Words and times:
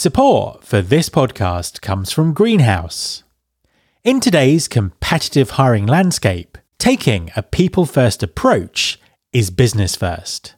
Support 0.00 0.64
for 0.64 0.80
this 0.80 1.10
podcast 1.10 1.82
comes 1.82 2.10
from 2.10 2.32
Greenhouse. 2.32 3.22
In 4.02 4.18
today's 4.18 4.66
competitive 4.66 5.50
hiring 5.50 5.84
landscape, 5.84 6.56
taking 6.78 7.30
a 7.36 7.42
people 7.42 7.84
first 7.84 8.22
approach 8.22 8.98
is 9.34 9.50
business 9.50 9.96
first. 9.96 10.54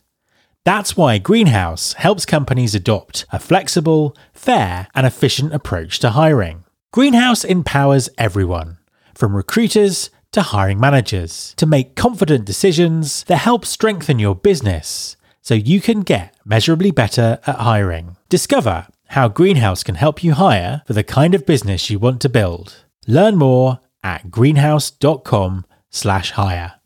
That's 0.65 0.97
why 0.97 1.19
Greenhouse 1.19 1.95
helps 1.95 2.25
companies 2.25 2.77
adopt 2.77 3.27
a 3.33 3.41
flexible, 3.41 4.17
fair, 4.33 4.87
and 4.95 5.09
efficient 5.09 5.53
approach 5.53 5.99
to 5.99 6.11
hiring. 6.11 6.63
Greenhouse 6.93 7.43
empowers 7.43 8.09
everyone, 8.17 8.79
from 9.13 9.35
recruiters 9.35 10.11
to 10.31 10.43
hiring 10.43 10.79
managers, 10.79 11.53
to 11.57 11.67
make 11.67 11.97
confident 11.97 12.45
decisions 12.45 13.25
that 13.25 13.39
help 13.39 13.67
strengthen 13.67 14.21
your 14.21 14.37
business 14.37 15.17
so 15.41 15.55
you 15.55 15.81
can 15.81 16.03
get 16.03 16.33
measurably 16.45 16.93
better 16.93 17.41
at 17.45 17.57
hiring. 17.57 18.17
Discover 18.29 18.87
how 19.13 19.29
Greenhouse 19.29 19.83
can 19.83 19.95
help 19.95 20.25
you 20.25 20.33
hire 20.33 20.83
for 20.87 20.95
the 20.95 21.05
kind 21.05 21.35
of 21.35 21.45
business 21.45 21.91
you 21.91 21.99
want 21.99 22.21
to 22.23 22.31
build. 22.31 22.85
Learn 23.07 23.37
more 23.37 23.79
at 24.03 24.31
greenhouse.com 24.31 25.67
slash 25.91 26.31
hire. 26.31 26.81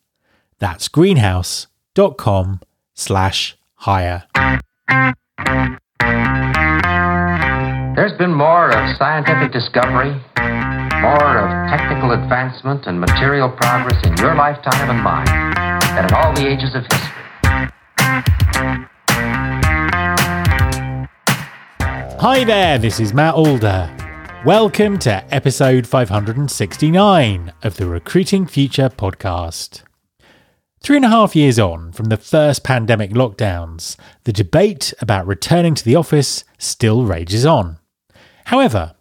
That's 0.59 0.89
greenhouse.com 0.89 2.61
slash 2.95 3.57
hire. 3.75 4.25
There's 7.95 8.19
been 8.19 8.35
more 8.35 8.71
of 8.71 8.97
scientific 8.99 9.53
discovery, 9.53 10.11
more 11.01 11.39
of 11.39 11.71
technical 11.71 12.11
advancement 12.11 12.87
and 12.87 13.01
material 13.01 13.51
progress 13.51 14.05
in 14.05 14.17
your 14.17 14.35
lifetime 14.35 14.91
and 14.91 15.01
mine 15.01 15.55
than 15.95 16.07
in 16.07 16.15
all 16.15 16.35
the 16.35 16.47
ages 16.49 16.75
of 16.75 16.83
history. 16.91 17.13
Hi 22.19 22.45
there, 22.45 22.79
this 22.79 22.99
is 22.99 23.13
Matt 23.13 23.35
Alder. 23.35 23.95
Welcome 24.47 24.99
to 25.01 25.23
episode 25.35 25.87
569 25.87 27.53
of 27.63 27.77
the 27.77 27.87
Recruiting 27.87 28.47
Future 28.47 28.89
podcast. 28.89 29.83
Three 30.81 30.97
and 30.97 31.05
a 31.05 31.11
half 31.11 31.37
years 31.37 31.59
on 31.59 31.93
from 31.93 32.07
the 32.07 32.17
first 32.17 32.65
pandemic 32.65 33.11
lockdowns, 33.11 33.97
the 34.25 34.33
debate 34.33 34.95
about 34.99 35.27
returning 35.27 35.75
to 35.75 35.85
the 35.85 35.95
office 35.95 36.43
still 36.57 37.05
rages 37.05 37.45
on. 37.45 37.79
However, 38.47 38.95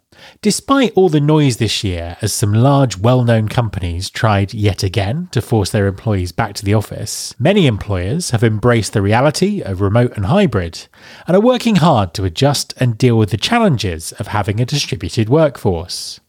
Despite 0.46 0.92
all 0.94 1.08
the 1.08 1.20
noise 1.20 1.56
this 1.56 1.82
year, 1.82 2.16
as 2.22 2.32
some 2.32 2.52
large 2.52 2.98
well 2.98 3.24
known 3.24 3.48
companies 3.48 4.08
tried 4.08 4.54
yet 4.54 4.84
again 4.84 5.28
to 5.32 5.42
force 5.42 5.70
their 5.70 5.88
employees 5.88 6.30
back 6.30 6.54
to 6.54 6.64
the 6.64 6.72
office, 6.72 7.34
many 7.36 7.66
employers 7.66 8.30
have 8.30 8.44
embraced 8.44 8.92
the 8.92 9.02
reality 9.02 9.60
of 9.60 9.80
remote 9.80 10.12
and 10.14 10.26
hybrid 10.26 10.86
and 11.26 11.36
are 11.36 11.40
working 11.40 11.74
hard 11.74 12.14
to 12.14 12.24
adjust 12.24 12.72
and 12.76 12.96
deal 12.96 13.18
with 13.18 13.30
the 13.30 13.36
challenges 13.36 14.12
of 14.20 14.28
having 14.28 14.60
a 14.60 14.64
distributed 14.64 15.28
workforce. 15.28 16.20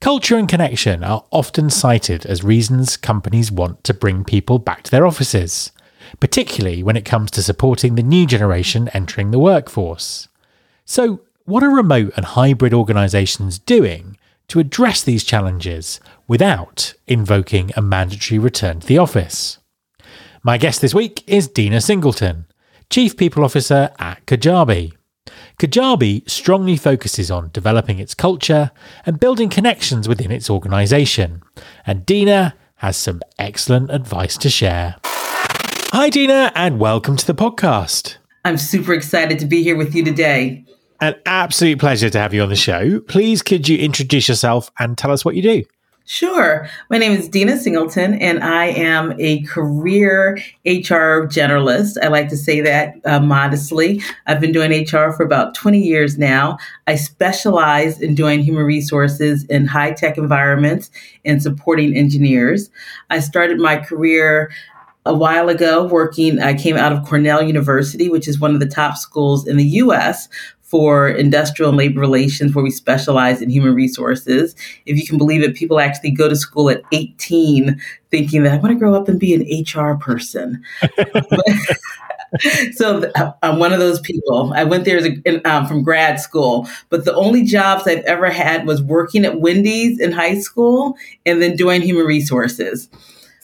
Culture 0.00 0.36
and 0.36 0.48
connection 0.48 1.02
are 1.02 1.24
often 1.32 1.68
cited 1.68 2.24
as 2.26 2.44
reasons 2.44 2.96
companies 2.96 3.50
want 3.50 3.82
to 3.82 3.92
bring 3.92 4.22
people 4.22 4.60
back 4.60 4.84
to 4.84 4.90
their 4.92 5.04
offices, 5.04 5.72
particularly 6.20 6.80
when 6.80 6.96
it 6.96 7.04
comes 7.04 7.32
to 7.32 7.42
supporting 7.42 7.96
the 7.96 8.04
new 8.04 8.24
generation 8.24 8.88
entering 8.94 9.32
the 9.32 9.40
workforce. 9.40 10.28
So, 10.84 11.22
what 11.46 11.62
are 11.62 11.70
remote 11.70 12.12
and 12.16 12.24
hybrid 12.24 12.74
organisations 12.74 13.60
doing 13.60 14.16
to 14.48 14.58
address 14.58 15.02
these 15.02 15.22
challenges 15.22 16.00
without 16.26 16.92
invoking 17.06 17.70
a 17.76 17.82
mandatory 17.82 18.36
return 18.36 18.80
to 18.80 18.86
the 18.86 18.98
office? 18.98 19.58
My 20.42 20.58
guest 20.58 20.80
this 20.80 20.92
week 20.94 21.22
is 21.28 21.46
Dina 21.46 21.80
Singleton, 21.80 22.46
Chief 22.90 23.16
People 23.16 23.44
Officer 23.44 23.92
at 24.00 24.26
Kajabi. 24.26 24.92
Kajabi 25.58 26.28
strongly 26.28 26.76
focuses 26.76 27.30
on 27.30 27.50
developing 27.52 28.00
its 28.00 28.14
culture 28.14 28.72
and 29.04 29.20
building 29.20 29.48
connections 29.48 30.08
within 30.08 30.32
its 30.32 30.50
organisation, 30.50 31.42
and 31.86 32.04
Dina 32.04 32.56
has 32.76 32.96
some 32.96 33.22
excellent 33.38 33.92
advice 33.92 34.36
to 34.38 34.50
share. 34.50 34.96
Hi, 35.04 36.10
Dina, 36.10 36.50
and 36.56 36.80
welcome 36.80 37.16
to 37.16 37.26
the 37.26 37.34
podcast. 37.34 38.16
I'm 38.44 38.58
super 38.58 38.92
excited 38.92 39.38
to 39.38 39.46
be 39.46 39.62
here 39.62 39.76
with 39.76 39.94
you 39.94 40.04
today. 40.04 40.65
An 41.00 41.14
absolute 41.26 41.78
pleasure 41.78 42.08
to 42.08 42.18
have 42.18 42.32
you 42.32 42.42
on 42.42 42.48
the 42.48 42.56
show. 42.56 43.00
Please, 43.00 43.42
could 43.42 43.68
you 43.68 43.76
introduce 43.76 44.28
yourself 44.28 44.70
and 44.78 44.96
tell 44.96 45.10
us 45.10 45.24
what 45.24 45.36
you 45.36 45.42
do? 45.42 45.64
Sure. 46.08 46.68
My 46.88 46.98
name 46.98 47.12
is 47.12 47.28
Dina 47.28 47.58
Singleton, 47.58 48.14
and 48.14 48.42
I 48.42 48.66
am 48.66 49.12
a 49.18 49.42
career 49.42 50.38
HR 50.64 51.26
generalist. 51.26 51.96
I 52.00 52.06
like 52.06 52.28
to 52.28 52.36
say 52.36 52.60
that 52.60 52.94
uh, 53.04 53.18
modestly. 53.18 54.00
I've 54.26 54.40
been 54.40 54.52
doing 54.52 54.70
HR 54.70 55.12
for 55.12 55.24
about 55.24 55.54
20 55.56 55.80
years 55.80 56.16
now. 56.16 56.58
I 56.86 56.94
specialize 56.94 58.00
in 58.00 58.14
doing 58.14 58.40
human 58.40 58.62
resources 58.62 59.44
in 59.46 59.66
high 59.66 59.90
tech 59.90 60.16
environments 60.16 60.92
and 61.24 61.42
supporting 61.42 61.96
engineers. 61.96 62.70
I 63.10 63.18
started 63.18 63.58
my 63.58 63.76
career 63.76 64.52
a 65.04 65.14
while 65.14 65.48
ago 65.48 65.84
working 65.84 66.40
i 66.40 66.52
came 66.52 66.76
out 66.76 66.92
of 66.92 67.04
cornell 67.04 67.40
university 67.40 68.08
which 68.08 68.26
is 68.26 68.40
one 68.40 68.52
of 68.52 68.58
the 68.60 68.66
top 68.66 68.96
schools 68.96 69.46
in 69.46 69.56
the 69.56 69.64
us 69.64 70.28
for 70.66 71.08
industrial 71.08 71.68
and 71.70 71.78
labor 71.78 72.00
relations, 72.00 72.54
where 72.54 72.64
we 72.64 72.70
specialize 72.72 73.40
in 73.40 73.48
human 73.48 73.72
resources. 73.72 74.54
If 74.84 74.98
you 74.98 75.06
can 75.06 75.16
believe 75.16 75.42
it, 75.42 75.54
people 75.54 75.78
actually 75.78 76.10
go 76.10 76.28
to 76.28 76.34
school 76.34 76.68
at 76.68 76.82
18 76.92 77.80
thinking 78.10 78.42
that 78.42 78.52
I 78.52 78.56
want 78.56 78.72
to 78.72 78.78
grow 78.78 78.94
up 78.94 79.08
and 79.08 79.18
be 79.18 79.32
an 79.32 79.42
HR 79.64 79.96
person. 79.96 80.62
so 82.72 83.10
I'm 83.42 83.60
one 83.60 83.72
of 83.72 83.78
those 83.78 84.00
people. 84.00 84.52
I 84.56 84.64
went 84.64 84.84
there 84.84 85.00
a, 85.24 85.42
um, 85.42 85.66
from 85.66 85.84
grad 85.84 86.18
school, 86.18 86.68
but 86.88 87.04
the 87.04 87.14
only 87.14 87.44
jobs 87.44 87.86
I've 87.86 88.04
ever 88.04 88.28
had 88.28 88.66
was 88.66 88.82
working 88.82 89.24
at 89.24 89.40
Wendy's 89.40 90.00
in 90.00 90.10
high 90.10 90.38
school 90.38 90.96
and 91.24 91.40
then 91.40 91.54
doing 91.56 91.80
human 91.80 92.06
resources. 92.06 92.88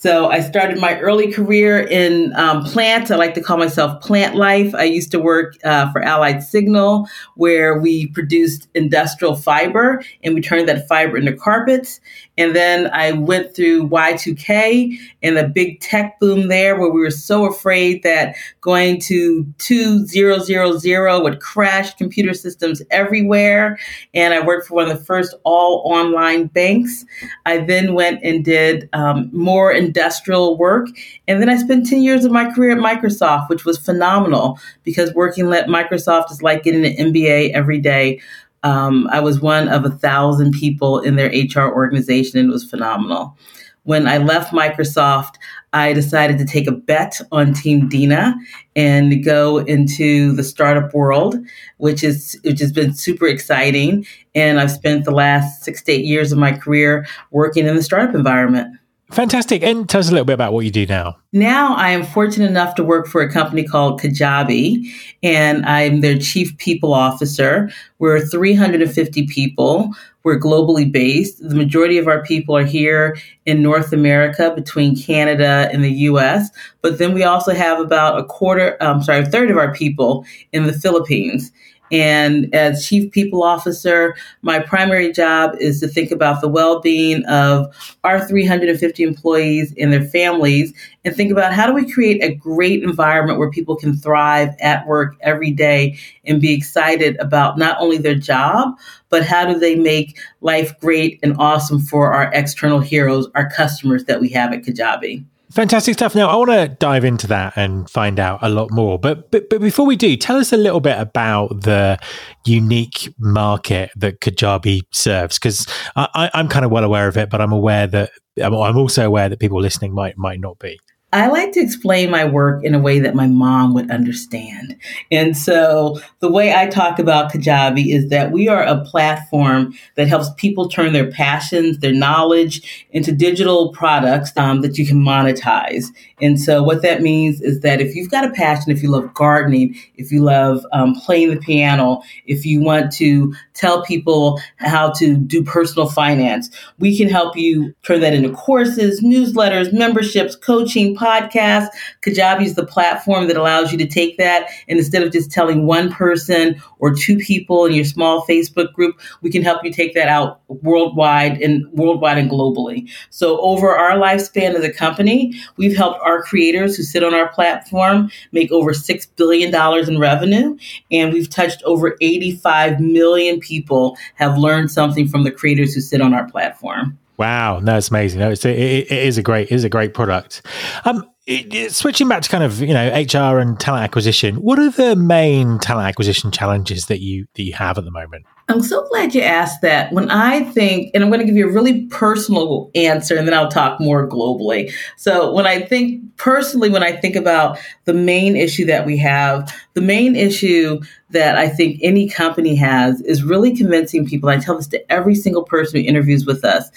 So 0.02 0.28
I 0.28 0.40
started 0.40 0.80
my 0.80 0.98
early 0.98 1.30
career 1.30 1.78
in 1.78 2.32
um, 2.34 2.64
plants. 2.64 3.12
I 3.12 3.14
like 3.14 3.34
to 3.34 3.40
call 3.40 3.56
myself 3.56 4.02
plant 4.02 4.34
life. 4.34 4.74
I 4.74 4.82
used 4.82 5.12
to 5.12 5.20
work 5.20 5.54
uh, 5.62 5.92
for 5.92 6.02
Allied 6.02 6.42
Signal, 6.42 7.06
where 7.36 7.78
we 7.78 8.08
produced 8.08 8.66
industrial 8.74 9.36
fiber 9.36 10.02
and 10.24 10.34
we 10.34 10.40
turned 10.40 10.68
that 10.68 10.88
fiber 10.88 11.16
into 11.16 11.32
carpets. 11.32 12.00
And 12.42 12.56
then 12.56 12.90
I 12.92 13.12
went 13.12 13.54
through 13.54 13.88
Y2K 13.88 14.98
and 15.22 15.36
the 15.36 15.46
big 15.46 15.78
tech 15.78 16.18
boom 16.18 16.48
there, 16.48 16.76
where 16.76 16.90
we 16.90 17.00
were 17.00 17.12
so 17.12 17.44
afraid 17.44 18.02
that 18.02 18.34
going 18.60 19.00
to 19.02 19.44
2000 19.58 21.22
would 21.22 21.38
crash 21.38 21.94
computer 21.94 22.34
systems 22.34 22.82
everywhere. 22.90 23.78
And 24.12 24.34
I 24.34 24.44
worked 24.44 24.66
for 24.66 24.74
one 24.74 24.90
of 24.90 24.98
the 24.98 25.04
first 25.04 25.36
all 25.44 25.82
online 25.84 26.48
banks. 26.48 27.04
I 27.46 27.58
then 27.58 27.94
went 27.94 28.24
and 28.24 28.44
did 28.44 28.88
um, 28.92 29.30
more 29.32 29.70
industrial 29.70 30.58
work. 30.58 30.88
And 31.28 31.40
then 31.40 31.48
I 31.48 31.56
spent 31.58 31.86
10 31.86 32.02
years 32.02 32.24
of 32.24 32.32
my 32.32 32.52
career 32.52 32.72
at 32.72 32.78
Microsoft, 32.78 33.50
which 33.50 33.64
was 33.64 33.78
phenomenal 33.78 34.58
because 34.82 35.14
working 35.14 35.52
at 35.52 35.68
Microsoft 35.68 36.32
is 36.32 36.42
like 36.42 36.64
getting 36.64 36.84
an 36.84 37.12
MBA 37.12 37.52
every 37.52 37.78
day. 37.78 38.20
Um, 38.62 39.08
I 39.10 39.20
was 39.20 39.40
one 39.40 39.68
of 39.68 39.84
a 39.84 39.90
thousand 39.90 40.52
people 40.52 41.00
in 41.00 41.16
their 41.16 41.28
HR 41.28 41.72
organization, 41.72 42.38
and 42.38 42.48
it 42.48 42.52
was 42.52 42.68
phenomenal. 42.68 43.36
When 43.84 44.06
I 44.06 44.18
left 44.18 44.52
Microsoft, 44.52 45.34
I 45.72 45.92
decided 45.92 46.38
to 46.38 46.44
take 46.44 46.68
a 46.68 46.72
bet 46.72 47.20
on 47.32 47.52
Team 47.52 47.88
Dina 47.88 48.36
and 48.76 49.24
go 49.24 49.58
into 49.58 50.32
the 50.32 50.44
startup 50.44 50.94
world, 50.94 51.36
which 51.78 52.04
is 52.04 52.38
which 52.44 52.60
has 52.60 52.72
been 52.72 52.94
super 52.94 53.26
exciting. 53.26 54.06
And 54.34 54.60
I've 54.60 54.70
spent 54.70 55.04
the 55.04 55.10
last 55.10 55.64
six 55.64 55.82
to 55.82 55.92
eight 55.92 56.04
years 56.04 56.30
of 56.30 56.38
my 56.38 56.52
career 56.52 57.06
working 57.32 57.66
in 57.66 57.74
the 57.74 57.82
startup 57.82 58.14
environment. 58.14 58.76
Fantastic. 59.12 59.62
And 59.62 59.86
tell 59.86 60.00
us 60.00 60.08
a 60.08 60.10
little 60.10 60.24
bit 60.24 60.32
about 60.32 60.54
what 60.54 60.64
you 60.64 60.70
do 60.70 60.86
now. 60.86 61.18
Now, 61.32 61.74
I 61.74 61.90
am 61.90 62.02
fortunate 62.02 62.48
enough 62.48 62.74
to 62.76 62.84
work 62.84 63.06
for 63.06 63.20
a 63.20 63.30
company 63.30 63.62
called 63.62 64.00
Kajabi, 64.00 64.90
and 65.22 65.66
I'm 65.66 66.00
their 66.00 66.18
chief 66.18 66.56
people 66.56 66.94
officer. 66.94 67.70
We're 67.98 68.20
350 68.20 69.26
people. 69.26 69.90
We're 70.24 70.38
globally 70.38 70.90
based. 70.90 71.46
The 71.46 71.54
majority 71.54 71.98
of 71.98 72.08
our 72.08 72.22
people 72.22 72.56
are 72.56 72.64
here 72.64 73.18
in 73.44 73.62
North 73.62 73.92
America, 73.92 74.52
between 74.54 74.96
Canada 74.96 75.68
and 75.70 75.84
the 75.84 75.92
US. 75.92 76.48
But 76.80 76.96
then 76.98 77.12
we 77.12 77.22
also 77.22 77.52
have 77.52 77.80
about 77.80 78.18
a 78.18 78.24
quarter, 78.24 78.78
I'm 78.80 78.96
um, 78.96 79.02
sorry, 79.02 79.20
a 79.20 79.26
third 79.26 79.50
of 79.50 79.58
our 79.58 79.74
people 79.74 80.24
in 80.52 80.66
the 80.66 80.72
Philippines. 80.72 81.52
And 81.92 82.52
as 82.54 82.86
chief 82.86 83.12
people 83.12 83.42
officer, 83.42 84.16
my 84.40 84.58
primary 84.60 85.12
job 85.12 85.54
is 85.60 85.78
to 85.80 85.88
think 85.88 86.10
about 86.10 86.40
the 86.40 86.48
well 86.48 86.80
being 86.80 87.22
of 87.26 87.66
our 88.02 88.26
350 88.26 89.02
employees 89.02 89.74
and 89.78 89.92
their 89.92 90.02
families 90.02 90.72
and 91.04 91.14
think 91.14 91.30
about 91.30 91.52
how 91.52 91.66
do 91.66 91.74
we 91.74 91.90
create 91.90 92.22
a 92.24 92.34
great 92.34 92.82
environment 92.82 93.38
where 93.38 93.50
people 93.50 93.76
can 93.76 93.94
thrive 93.94 94.54
at 94.60 94.86
work 94.86 95.16
every 95.20 95.50
day 95.50 95.98
and 96.24 96.40
be 96.40 96.54
excited 96.54 97.16
about 97.20 97.58
not 97.58 97.76
only 97.78 97.98
their 97.98 98.14
job, 98.14 98.74
but 99.10 99.26
how 99.26 99.44
do 99.44 99.58
they 99.58 99.74
make 99.74 100.18
life 100.40 100.78
great 100.80 101.20
and 101.22 101.36
awesome 101.38 101.78
for 101.78 102.14
our 102.14 102.32
external 102.32 102.80
heroes, 102.80 103.28
our 103.34 103.50
customers 103.50 104.04
that 104.04 104.18
we 104.18 104.30
have 104.30 104.52
at 104.54 104.62
Kajabi. 104.62 105.24
Fantastic 105.52 105.94
stuff. 105.94 106.14
Now, 106.14 106.28
I 106.30 106.36
want 106.36 106.50
to 106.50 106.68
dive 106.68 107.04
into 107.04 107.26
that 107.26 107.52
and 107.56 107.88
find 107.90 108.18
out 108.18 108.38
a 108.42 108.48
lot 108.48 108.70
more. 108.70 108.98
But, 108.98 109.30
but 109.30 109.50
but 109.50 109.60
before 109.60 109.84
we 109.84 109.96
do, 109.96 110.16
tell 110.16 110.36
us 110.36 110.50
a 110.50 110.56
little 110.56 110.80
bit 110.80 110.98
about 110.98 111.60
the 111.60 111.98
unique 112.46 113.12
market 113.18 113.90
that 113.96 114.20
Kajabi 114.20 114.82
serves, 114.92 115.38
because 115.38 115.66
I, 115.94 116.30
am 116.32 116.48
kind 116.48 116.64
of 116.64 116.70
well 116.70 116.84
aware 116.84 117.06
of 117.06 117.18
it, 117.18 117.28
but 117.28 117.42
I'm 117.42 117.52
aware 117.52 117.86
that 117.86 118.12
I'm 118.42 118.54
also 118.54 119.06
aware 119.06 119.28
that 119.28 119.40
people 119.40 119.60
listening 119.60 119.92
might 119.92 120.16
might 120.16 120.40
not 120.40 120.58
be. 120.58 120.80
I 121.14 121.26
like 121.26 121.52
to 121.52 121.60
explain 121.60 122.10
my 122.10 122.24
work 122.24 122.64
in 122.64 122.74
a 122.74 122.78
way 122.78 122.98
that 123.00 123.14
my 123.14 123.26
mom 123.26 123.74
would 123.74 123.90
understand. 123.90 124.76
And 125.10 125.36
so 125.36 126.00
the 126.20 126.30
way 126.30 126.54
I 126.54 126.68
talk 126.68 126.98
about 126.98 127.30
Kajabi 127.30 127.94
is 127.94 128.08
that 128.08 128.32
we 128.32 128.48
are 128.48 128.62
a 128.62 128.82
platform 128.82 129.74
that 129.96 130.08
helps 130.08 130.30
people 130.38 130.70
turn 130.70 130.94
their 130.94 131.10
passions, 131.10 131.78
their 131.78 131.92
knowledge 131.92 132.86
into 132.92 133.12
digital 133.12 133.72
products 133.72 134.32
um, 134.38 134.62
that 134.62 134.78
you 134.78 134.86
can 134.86 135.04
monetize. 135.04 135.84
And 136.22 136.40
so 136.40 136.62
what 136.62 136.80
that 136.80 137.02
means 137.02 137.42
is 137.42 137.60
that 137.60 137.82
if 137.82 137.94
you've 137.94 138.10
got 138.10 138.24
a 138.24 138.30
passion, 138.30 138.72
if 138.72 138.82
you 138.82 138.90
love 138.90 139.12
gardening, 139.12 139.76
if 139.96 140.10
you 140.10 140.22
love 140.22 140.64
um, 140.72 140.94
playing 140.94 141.28
the 141.28 141.36
piano, 141.36 142.00
if 142.24 142.46
you 142.46 142.60
want 142.60 142.90
to 142.92 143.34
tell 143.52 143.84
people 143.84 144.40
how 144.56 144.90
to 144.92 145.16
do 145.16 145.44
personal 145.44 145.90
finance, 145.90 146.48
we 146.78 146.96
can 146.96 147.08
help 147.08 147.36
you 147.36 147.74
turn 147.82 148.00
that 148.00 148.14
into 148.14 148.30
courses, 148.30 149.02
newsletters, 149.02 149.72
memberships, 149.74 150.36
coaching, 150.36 150.96
podcast. 151.02 151.68
Kajabi 152.02 152.44
is 152.44 152.54
the 152.54 152.66
platform 152.66 153.26
that 153.28 153.36
allows 153.36 153.72
you 153.72 153.78
to 153.78 153.86
take 153.86 154.16
that 154.18 154.48
and 154.68 154.78
instead 154.78 155.02
of 155.02 155.12
just 155.12 155.30
telling 155.30 155.66
one 155.66 155.90
person 155.92 156.60
or 156.78 156.94
two 156.94 157.18
people 157.18 157.66
in 157.66 157.72
your 157.72 157.84
small 157.84 158.24
Facebook 158.26 158.72
group, 158.72 159.00
we 159.20 159.30
can 159.30 159.42
help 159.42 159.64
you 159.64 159.72
take 159.72 159.94
that 159.94 160.08
out 160.08 160.40
worldwide 160.48 161.40
and 161.40 161.66
worldwide 161.72 162.18
and 162.18 162.30
globally. 162.30 162.88
So 163.10 163.40
over 163.40 163.70
our 163.76 163.98
lifespan 163.98 164.54
as 164.54 164.64
a 164.64 164.72
company, 164.72 165.34
we've 165.56 165.76
helped 165.76 166.00
our 166.02 166.22
creators 166.22 166.76
who 166.76 166.82
sit 166.82 167.02
on 167.02 167.14
our 167.14 167.28
platform 167.28 168.10
make 168.32 168.52
over 168.52 168.72
$6 168.72 169.08
billion 169.16 169.54
in 169.88 169.98
revenue. 169.98 170.56
And 170.90 171.12
we've 171.12 171.30
touched 171.30 171.62
over 171.64 171.96
85 172.00 172.80
million 172.80 173.40
people 173.40 173.96
have 174.14 174.38
learned 174.38 174.70
something 174.70 175.08
from 175.08 175.24
the 175.24 175.30
creators 175.30 175.74
who 175.74 175.80
sit 175.80 176.00
on 176.00 176.14
our 176.14 176.28
platform. 176.30 176.98
Wow, 177.16 177.60
no, 177.60 177.76
it's 177.76 177.90
amazing. 177.90 178.20
No, 178.20 178.30
it's, 178.30 178.44
it, 178.44 178.56
it 178.56 178.90
is 178.90 179.18
a 179.18 179.22
great, 179.22 179.50
it 179.50 179.54
is 179.54 179.64
a 179.64 179.68
great 179.68 179.94
product. 179.94 180.42
Um, 180.84 181.08
it, 181.26 181.72
switching 181.72 182.08
back 182.08 182.22
to 182.22 182.28
kind 182.28 182.42
of 182.42 182.60
you 182.60 182.74
know 182.74 182.88
HR 182.88 183.38
and 183.38 183.58
talent 183.58 183.84
acquisition, 183.84 184.36
what 184.36 184.58
are 184.58 184.70
the 184.70 184.96
main 184.96 185.58
talent 185.58 185.88
acquisition 185.88 186.32
challenges 186.32 186.86
that 186.86 187.00
you 187.00 187.26
that 187.34 187.42
you 187.42 187.52
have 187.52 187.78
at 187.78 187.84
the 187.84 187.92
moment? 187.92 188.26
I'm 188.48 188.60
so 188.60 188.86
glad 188.88 189.14
you 189.14 189.22
asked 189.22 189.62
that. 189.62 189.92
When 189.92 190.10
I 190.10 190.42
think, 190.42 190.90
and 190.92 191.02
I'm 191.02 191.10
going 191.10 191.20
to 191.20 191.26
give 191.26 191.36
you 191.36 191.48
a 191.48 191.52
really 191.52 191.86
personal 191.86 192.70
answer, 192.74 193.16
and 193.16 193.26
then 193.26 193.34
I'll 193.34 193.48
talk 193.48 193.80
more 193.80 194.06
globally. 194.08 194.72
So 194.96 195.32
when 195.32 195.46
I 195.46 195.60
think 195.60 196.02
personally, 196.16 196.68
when 196.68 196.82
I 196.82 196.92
think 196.92 197.14
about 197.14 197.58
the 197.84 197.94
main 197.94 198.34
issue 198.34 198.64
that 198.66 198.84
we 198.84 198.98
have, 198.98 199.54
the 199.74 199.80
main 199.80 200.16
issue 200.16 200.80
that 201.10 201.38
I 201.38 201.48
think 201.48 201.78
any 201.82 202.08
company 202.08 202.56
has 202.56 203.00
is 203.02 203.22
really 203.22 203.56
convincing 203.56 204.06
people. 204.06 204.28
I 204.28 204.38
tell 204.38 204.56
this 204.56 204.66
to 204.68 204.92
every 204.92 205.14
single 205.14 205.44
person 205.44 205.80
who 205.80 205.86
interviews 205.86 206.26
with 206.26 206.44
us 206.44 206.68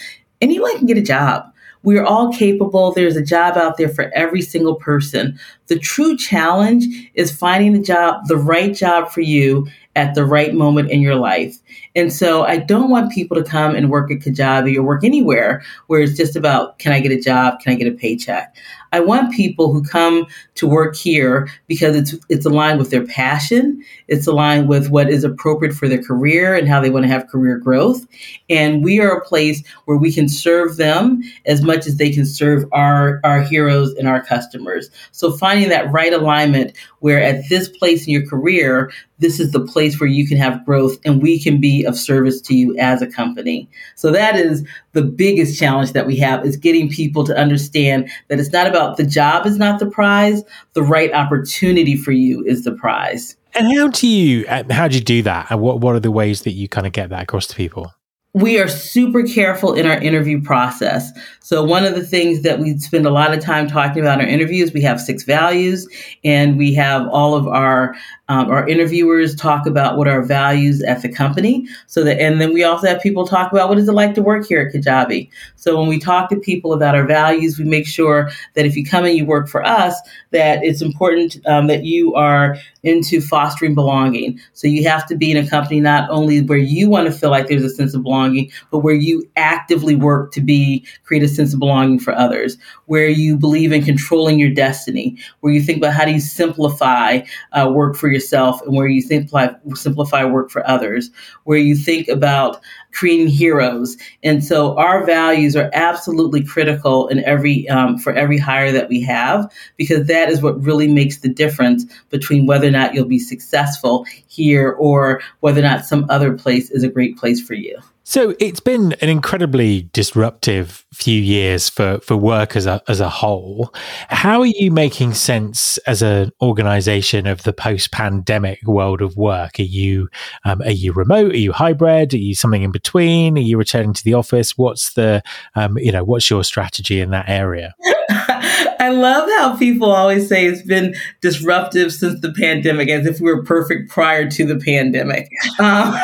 anyone 0.42 0.78
can 0.78 0.88
get 0.88 0.98
a 0.98 1.02
job. 1.02 1.52
We're 1.84 2.04
all 2.04 2.34
capable. 2.34 2.92
There's 2.92 3.16
a 3.16 3.24
job 3.24 3.58
out 3.58 3.78
there 3.78 3.90
for 3.90 4.12
every 4.16 4.42
single 4.42 4.76
person. 4.76 5.40
The 5.68 5.78
true 5.78 6.18
challenge 6.18 6.84
is 7.14 7.36
finding 7.36 7.74
the 7.74 7.82
job, 7.82 8.26
the 8.28 8.38
right 8.38 8.74
job 8.74 9.12
for 9.12 9.22
you 9.22 9.68
at 9.96 10.16
the 10.16 10.26
right 10.26 10.54
moment 10.54 10.90
in 10.90 11.00
your 11.00 11.16
life. 11.16 11.58
And 11.96 12.12
so 12.12 12.44
I 12.44 12.58
don't 12.58 12.90
want 12.90 13.12
people 13.12 13.38
to 13.38 13.44
come 13.44 13.76
and 13.76 13.92
work 13.92 14.12
at 14.12 14.18
Kajabi 14.18 14.76
or 14.76 14.84
work 14.84 15.04
anywhere 15.04 15.64
where 15.86 16.02
it's 16.02 16.18
just 16.18 16.36
about 16.36 16.80
can 16.80 16.92
I 16.92 17.00
get 17.00 17.12
a 17.12 17.22
job? 17.22 17.60
Can 17.62 17.74
I 17.74 17.76
get 17.76 17.88
a 17.88 17.96
paycheck? 17.96 18.56
I 18.96 19.02
want 19.02 19.34
people 19.34 19.74
who 19.74 19.84
come 19.84 20.26
to 20.56 20.66
work 20.66 20.96
here 20.96 21.50
because 21.68 21.98
it's 21.98 22.16
it's 22.30 22.46
aligned 22.46 22.80
with 22.80 22.92
their 22.92 23.06
passion, 23.06 23.84
it's 24.08 24.26
aligned 24.26 24.70
with 24.70 24.90
what 24.90 25.10
is 25.10 25.26
appropriate 25.26 25.74
for 25.74 25.90
their 25.90 26.02
career 26.02 26.56
and 26.56 26.66
how 26.66 26.80
they 26.80 26.90
want 26.90 27.04
to 27.04 27.12
have 27.12 27.28
career 27.28 27.58
growth. 27.58 28.08
And 28.50 28.86
we 28.86 29.02
are 29.02 29.18
a 29.18 29.26
place 29.26 29.68
where 29.84 29.98
we 29.98 30.14
can 30.14 30.30
serve 30.30 30.78
them 30.78 31.22
as 31.46 31.62
much 31.62 31.88
as 31.88 31.98
they 31.98 32.10
can 32.10 32.26
serve 32.26 32.64
our 32.72 33.20
our 33.26 33.42
heroes 33.42 33.94
and 33.96 34.08
our 34.08 34.24
customers. 34.24 34.90
So 35.12 35.34
finding 35.34 35.68
that 35.68 35.92
right 35.92 36.14
alignment 36.14 36.78
where 37.00 37.22
at 37.22 37.50
this 37.50 37.68
place 37.68 38.08
in 38.08 38.14
your 38.14 38.26
career, 38.26 38.92
this 39.20 39.40
is 39.40 39.52
the 39.52 39.66
place 39.66 40.00
where 40.00 40.10
you 40.10 40.28
can 40.28 40.38
have 40.38 40.66
growth 40.66 40.98
and 41.06 41.22
we 41.22 41.40
can 41.40 41.60
be 41.60 41.84
of 41.84 41.98
service 41.98 42.42
to 42.42 42.56
you 42.56 42.78
as 42.78 43.02
a 43.02 43.08
company. 43.08 43.70
So 43.96 44.12
that 44.12 44.36
is 44.36 44.66
the 44.94 45.02
biggest 45.02 45.60
challenge 45.60 45.92
that 45.94 46.08
we 46.08 46.16
have 46.18 46.46
is 46.46 46.58
getting 46.58 46.90
people 46.90 47.24
to 47.26 47.38
understand 47.38 48.10
that 48.28 48.40
it's 48.40 48.52
not 48.52 48.68
about 48.68 48.85
the 48.94 49.06
job 49.06 49.46
is 49.46 49.58
not 49.58 49.80
the 49.80 49.86
prize, 49.86 50.44
the 50.74 50.84
right 50.84 51.12
opportunity 51.12 51.98
for 51.98 52.12
you 52.12 52.44
is 52.46 52.64
the 52.64 52.72
prize. 52.72 53.36
And 53.56 53.76
how 53.76 53.88
do 53.88 54.08
you 54.08 54.46
uh, 54.48 54.64
how 54.70 54.88
do 54.88 54.96
you 54.96 55.04
do 55.04 55.22
that? 55.24 55.48
And 55.50 55.62
what 55.62 55.80
what 55.80 55.96
are 55.96 56.00
the 56.00 56.12
ways 56.12 56.44
that 56.44 56.52
you 56.52 56.68
kind 56.68 56.86
of 56.86 56.94
get 56.94 57.10
that 57.10 57.24
across 57.24 57.48
to 57.48 57.56
people? 57.56 57.92
We 58.36 58.60
are 58.60 58.68
super 58.68 59.24
careful 59.24 59.74
in 59.76 59.86
our 59.86 59.98
interview 59.98 60.42
process. 60.42 61.10
So, 61.40 61.64
one 61.64 61.86
of 61.86 61.96
the 61.96 62.06
things 62.06 62.42
that 62.42 62.60
we 62.60 62.78
spend 62.80 63.06
a 63.06 63.10
lot 63.10 63.34
of 63.34 63.40
time 63.40 63.66
talking 63.66 64.02
about 64.02 64.20
in 64.20 64.26
our 64.26 64.32
interviews, 64.32 64.74
we 64.74 64.82
have 64.82 65.00
six 65.00 65.24
values, 65.24 65.88
and 66.26 66.58
we 66.58 66.74
have 66.74 67.08
all 67.08 67.34
of 67.34 67.48
our 67.48 67.96
um, 68.28 68.50
our 68.50 68.68
interviewers 68.68 69.36
talk 69.36 69.68
about 69.68 69.98
what 69.98 70.08
our 70.08 70.24
values 70.24 70.82
at 70.82 71.02
the 71.02 71.10
company. 71.10 71.68
So 71.88 72.04
that, 72.04 72.20
and 72.20 72.42
then 72.42 72.54
we 72.54 72.64
also 72.64 72.88
have 72.88 73.00
people 73.02 73.28
talk 73.28 73.52
about 73.52 73.70
what 73.70 73.78
is 73.78 73.88
it 73.88 73.92
like 73.92 74.16
to 74.16 74.24
work 74.24 74.48
here 74.48 74.62
at 74.62 74.74
Kajabi. 74.74 75.30
So 75.56 75.80
when 75.80 75.88
we 75.88 76.00
talk 76.00 76.30
to 76.30 76.36
people 76.40 76.74
about 76.74 76.96
our 76.96 77.06
values, 77.06 77.60
we 77.60 77.66
make 77.66 77.86
sure 77.86 78.32
that 78.56 78.66
if 78.66 78.76
you 78.76 78.84
come 78.84 79.06
and 79.06 79.16
you 79.16 79.26
work 79.26 79.48
for 79.48 79.64
us, 79.64 79.96
that 80.32 80.64
it's 80.64 80.82
important 80.82 81.38
um, 81.46 81.68
that 81.68 81.84
you 81.84 82.16
are 82.16 82.58
into 82.82 83.22
fostering 83.22 83.76
belonging. 83.76 84.40
So 84.54 84.68
you 84.68 84.88
have 84.90 85.06
to 85.08 85.16
be 85.16 85.32
in 85.32 85.38
a 85.38 85.48
company 85.48 85.80
not 85.80 86.10
only 86.10 86.42
where 86.42 86.58
you 86.58 86.90
want 86.90 87.06
to 87.06 87.12
feel 87.12 87.30
like 87.30 87.48
there's 87.48 87.64
a 87.64 87.70
sense 87.70 87.94
of 87.94 88.04
belonging, 88.04 88.25
but 88.72 88.80
where 88.80 88.96
you 88.96 89.30
actively 89.36 89.96
work 89.96 90.32
to 90.34 90.42
be 90.42 90.86
create 91.04 91.24
a 91.24 91.28
sense 91.28 91.54
of 91.54 91.60
belonging 91.60 92.00
for 92.00 92.14
others, 92.16 92.58
where 92.86 93.08
you 93.08 93.38
believe 93.38 93.72
in 93.72 93.84
controlling 93.84 94.40
your 94.40 94.52
destiny, 94.52 95.18
where 95.42 95.54
you 95.54 95.62
think 95.62 95.78
about 95.78 95.94
how 95.94 96.06
do 96.06 96.12
you 96.12 96.20
simplify 96.20 97.20
uh, 97.54 97.70
work 97.72 97.96
for 97.96 98.10
yourself 98.10 98.62
and 98.62 98.76
where 98.76 98.88
you 98.88 99.02
simplify 99.02 99.48
simplify 99.74 100.24
work 100.24 100.50
for 100.50 100.68
others, 100.68 101.10
where 101.44 101.58
you 101.58 101.76
think 101.76 102.08
about 102.08 102.62
creating 102.96 103.28
heroes. 103.28 103.98
And 104.24 104.44
so 104.44 104.76
our 104.78 105.06
values 105.06 105.56
are 105.56 105.70
absolutely 105.74 106.44
critical 106.44 107.08
in 107.10 107.24
every 107.26 107.68
um, 107.70 107.98
for 107.98 108.14
every 108.14 108.38
hire 108.38 108.72
that 108.72 108.90
we 108.90 109.02
have 109.02 109.52
because 109.78 110.08
that 110.08 110.30
is 110.30 110.42
what 110.42 110.62
really 110.64 110.88
makes 110.88 111.20
the 111.20 111.30
difference 111.30 111.86
between 112.10 112.48
whether 112.48 112.68
or 112.68 112.72
not 112.72 112.94
you'll 112.94 113.06
be 113.06 113.20
successful 113.20 114.06
here 114.28 114.72
or 114.72 115.22
whether 115.42 115.60
or 115.60 115.64
not 115.64 115.86
some 115.86 116.06
other 116.10 116.34
place 116.34 116.72
is 116.72 116.84
a 116.84 116.90
great 116.90 117.18
place 117.18 117.46
for 117.46 117.54
you. 117.54 117.78
So 118.08 118.36
it's 118.40 118.60
been 118.60 118.94
an 119.02 119.10
incredibly 119.10 119.90
disruptive 119.92 120.86
few 120.94 121.20
years 121.20 121.70
for, 121.70 122.00
for 122.02 122.16
work 122.16 122.56
as 122.56 122.68
a, 122.68 122.80
as 122.88 123.00
a 123.00 123.10
whole. 123.10 123.74
How 124.10 124.42
are 124.42 124.46
you 124.46 124.70
making 124.70 125.16
sense 125.16 125.80
as 125.80 126.04
an 126.04 126.32
organization 126.40 127.26
of 127.26 127.42
the 127.42 127.52
post 127.52 127.92
pandemic 127.92 128.60
world 128.68 129.02
of 129.02 129.18
work? 129.18 129.60
Are 129.60 129.64
you, 129.64 130.08
um, 130.46 130.62
are 130.62 130.70
you 130.70 130.94
remote? 130.94 131.32
Are 131.32 131.38
you 131.38 131.52
hybrid? 131.52 132.14
Are 132.14 132.18
you 132.18 132.36
something 132.36 132.62
in 132.62 132.72
between? 132.72 133.40
Are 133.40 133.42
you 133.42 133.58
returning 133.58 133.94
to 133.94 134.04
the 134.04 134.14
office? 134.14 134.56
What's 134.56 134.94
the, 134.94 135.24
um, 135.56 135.80
you 135.80 135.92
know, 135.92 136.04
what's 136.04 136.30
your 136.30 136.44
strategy 136.44 137.02
in 137.02 137.10
that 137.10 137.28
area? 137.28 137.74
I 138.10 138.90
love 138.90 139.28
how 139.32 139.58
people 139.58 139.90
always 139.90 140.30
say 140.30 140.46
it's 140.46 140.62
been 140.62 140.94
disruptive 141.22 141.92
since 141.92 142.22
the 142.22 142.32
pandemic, 142.34 142.88
as 142.88 143.08
if 143.08 143.20
we 143.20 143.34
were 143.34 143.44
perfect 143.44 143.90
prior 143.90 144.30
to 144.30 144.46
the 144.46 144.60
pandemic. 144.60 145.28
Um, 145.60 145.98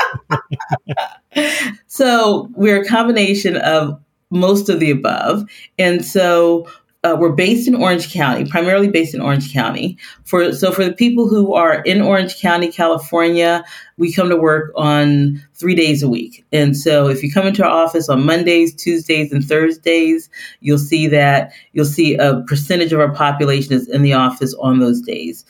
so 1.86 2.48
we're 2.54 2.82
a 2.82 2.86
combination 2.86 3.56
of 3.56 4.00
most 4.30 4.68
of 4.68 4.80
the 4.80 4.90
above. 4.90 5.44
And 5.78 6.04
so 6.04 6.66
uh, 7.06 7.14
we're 7.16 7.32
based 7.32 7.68
in 7.68 7.74
Orange 7.76 8.12
County, 8.12 8.44
primarily 8.44 8.88
based 8.88 9.14
in 9.14 9.20
Orange 9.20 9.52
County. 9.52 9.96
For 10.24 10.52
so 10.52 10.72
for 10.72 10.84
the 10.84 10.92
people 10.92 11.28
who 11.28 11.54
are 11.54 11.82
in 11.82 12.02
Orange 12.02 12.40
County, 12.40 12.72
California, 12.72 13.64
we 13.96 14.12
come 14.12 14.28
to 14.28 14.36
work 14.36 14.72
on 14.74 15.40
three 15.54 15.76
days 15.76 16.02
a 16.02 16.08
week. 16.08 16.44
And 16.52 16.76
so 16.76 17.08
if 17.08 17.22
you 17.22 17.30
come 17.30 17.46
into 17.46 17.64
our 17.64 17.70
office 17.70 18.08
on 18.08 18.26
Mondays, 18.26 18.74
Tuesdays, 18.74 19.32
and 19.32 19.44
Thursdays, 19.44 20.28
you'll 20.60 20.78
see 20.78 21.06
that 21.08 21.52
you'll 21.74 21.84
see 21.84 22.16
a 22.16 22.42
percentage 22.48 22.92
of 22.92 22.98
our 22.98 23.12
population 23.12 23.72
is 23.72 23.88
in 23.88 24.02
the 24.02 24.14
office 24.14 24.54
on 24.54 24.80
those 24.80 25.00
days. 25.00 25.44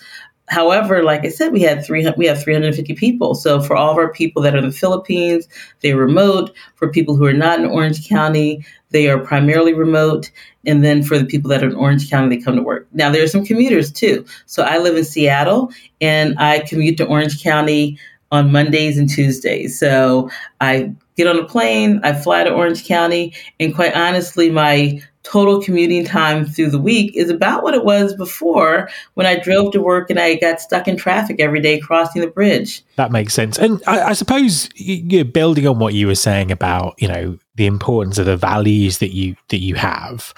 However, 0.48 1.02
like 1.02 1.24
I 1.24 1.28
said, 1.28 1.52
we 1.52 1.62
had 1.62 1.84
three 1.84 2.08
we 2.16 2.26
have 2.26 2.42
350 2.42 2.94
people. 2.94 3.34
So 3.34 3.60
for 3.60 3.76
all 3.76 3.90
of 3.90 3.98
our 3.98 4.12
people 4.12 4.42
that 4.42 4.54
are 4.54 4.58
in 4.58 4.66
the 4.66 4.72
Philippines, 4.72 5.48
they're 5.80 5.96
remote. 5.96 6.54
For 6.76 6.88
people 6.88 7.16
who 7.16 7.24
are 7.24 7.32
not 7.32 7.58
in 7.58 7.66
Orange 7.66 8.08
County, 8.08 8.64
they 8.90 9.08
are 9.08 9.18
primarily 9.18 9.74
remote. 9.74 10.30
And 10.64 10.84
then 10.84 11.02
for 11.02 11.18
the 11.18 11.24
people 11.24 11.50
that 11.50 11.64
are 11.64 11.68
in 11.68 11.74
Orange 11.74 12.08
County, 12.08 12.36
they 12.36 12.42
come 12.42 12.56
to 12.56 12.62
work. 12.62 12.86
Now 12.92 13.10
there 13.10 13.22
are 13.22 13.28
some 13.28 13.44
commuters 13.44 13.90
too. 13.90 14.24
So 14.46 14.62
I 14.62 14.78
live 14.78 14.96
in 14.96 15.04
Seattle 15.04 15.72
and 16.00 16.38
I 16.38 16.60
commute 16.60 16.96
to 16.98 17.06
Orange 17.06 17.42
County 17.42 17.98
on 18.30 18.52
Mondays 18.52 18.98
and 18.98 19.08
Tuesdays. 19.08 19.78
So 19.78 20.30
I 20.60 20.92
get 21.16 21.26
on 21.26 21.38
a 21.38 21.44
plane, 21.44 22.00
I 22.04 22.12
fly 22.12 22.44
to 22.44 22.52
Orange 22.52 22.86
County, 22.86 23.32
and 23.58 23.74
quite 23.74 23.94
honestly, 23.96 24.50
my 24.50 25.00
total 25.26 25.60
commuting 25.60 26.04
time 26.04 26.46
through 26.46 26.70
the 26.70 26.78
week 26.78 27.16
is 27.16 27.28
about 27.30 27.64
what 27.64 27.74
it 27.74 27.84
was 27.84 28.14
before 28.14 28.88
when 29.14 29.26
I 29.26 29.36
drove 29.36 29.72
to 29.72 29.82
work 29.82 30.08
and 30.08 30.20
I 30.20 30.36
got 30.36 30.60
stuck 30.60 30.86
in 30.86 30.96
traffic 30.96 31.40
every 31.40 31.60
day 31.60 31.80
crossing 31.80 32.22
the 32.22 32.28
bridge. 32.28 32.82
That 32.94 33.10
makes 33.10 33.34
sense. 33.34 33.58
And 33.58 33.82
I, 33.88 34.02
I 34.02 34.12
suppose 34.12 34.68
you're 34.76 35.24
building 35.24 35.66
on 35.66 35.80
what 35.80 35.94
you 35.94 36.06
were 36.06 36.14
saying 36.14 36.52
about, 36.52 36.94
you 37.02 37.08
know, 37.08 37.38
the 37.56 37.66
importance 37.66 38.18
of 38.18 38.26
the 38.26 38.36
values 38.36 38.98
that 38.98 39.14
you 39.14 39.34
that 39.48 39.58
you 39.58 39.74
have. 39.74 40.32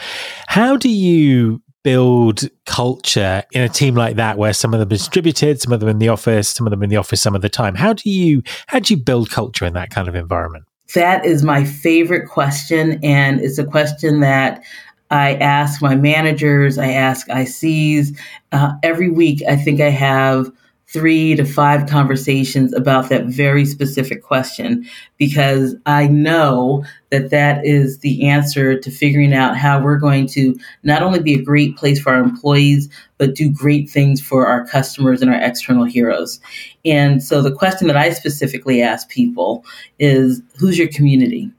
How 0.47 0.77
do 0.77 0.89
you 0.89 1.61
build 1.85 2.49
culture 2.65 3.43
in 3.53 3.63
a 3.63 3.69
team 3.69 3.95
like 3.95 4.17
that 4.17 4.39
where 4.39 4.55
some 4.55 4.73
of 4.73 4.81
them 4.81 4.87
are 4.87 4.91
distributed, 4.91 5.61
some 5.61 5.73
of 5.73 5.81
them 5.81 5.89
in 5.91 5.99
the 5.99 6.09
office, 6.09 6.49
some 6.49 6.67
of 6.67 6.71
them 6.71 6.83
in 6.83 6.89
the 6.89 6.97
office 6.97 7.21
some 7.21 7.35
of 7.35 7.43
the 7.43 7.51
time? 7.51 7.75
How 7.75 7.93
do 7.93 8.09
you 8.09 8.43
how 8.69 8.79
do 8.79 8.95
you 8.95 8.99
build 8.99 9.29
culture 9.29 9.67
in 9.67 9.75
that 9.75 9.91
kind 9.91 10.09
of 10.09 10.15
environment? 10.15 10.65
That 10.95 11.25
is 11.25 11.43
my 11.43 11.65
favorite 11.65 12.29
question. 12.29 12.99
And 13.05 13.41
it's 13.41 13.59
a 13.59 13.65
question 13.65 14.21
that 14.21 14.63
I 15.11 15.35
ask 15.35 15.81
my 15.83 15.95
managers, 15.95 16.79
I 16.79 16.89
ask 16.89 17.29
ICs. 17.29 18.17
Uh, 18.53 18.73
every 18.83 19.11
week, 19.11 19.43
I 19.49 19.57
think 19.57 19.81
I 19.81 19.91
have 19.91 20.51
three 20.91 21.37
to 21.37 21.45
five 21.45 21.87
conversations 21.87 22.73
about 22.73 23.11
that 23.11 23.27
very 23.27 23.67
specific 23.67 24.23
question 24.23 24.89
because 25.19 25.75
I 25.85 26.07
know 26.07 26.83
that 27.11 27.29
that 27.29 27.65
is 27.65 27.99
the 27.99 28.27
answer 28.27 28.79
to 28.79 28.91
figuring 28.91 29.35
out 29.35 29.57
how 29.57 29.83
we're 29.83 29.99
going 29.99 30.27
to 30.29 30.57
not 30.85 31.03
only 31.03 31.21
be 31.21 31.35
a 31.35 31.43
great 31.43 31.77
place 31.77 32.01
for 32.01 32.13
our 32.15 32.21
employees, 32.21 32.89
but 33.19 33.35
do 33.35 33.53
great 33.53 33.91
things 33.91 34.23
for 34.23 34.47
our 34.47 34.67
customers 34.67 35.21
and 35.21 35.31
our 35.31 35.41
external 35.41 35.85
heroes. 35.85 36.41
And 36.87 37.23
so 37.23 37.43
the 37.43 37.55
question 37.55 37.87
that 37.89 37.97
I 37.97 38.11
specifically 38.11 38.81
ask 38.81 39.11
people 39.11 39.65
is 39.99 40.41
who's 40.59 40.79
your 40.79 40.89
community? 40.89 41.51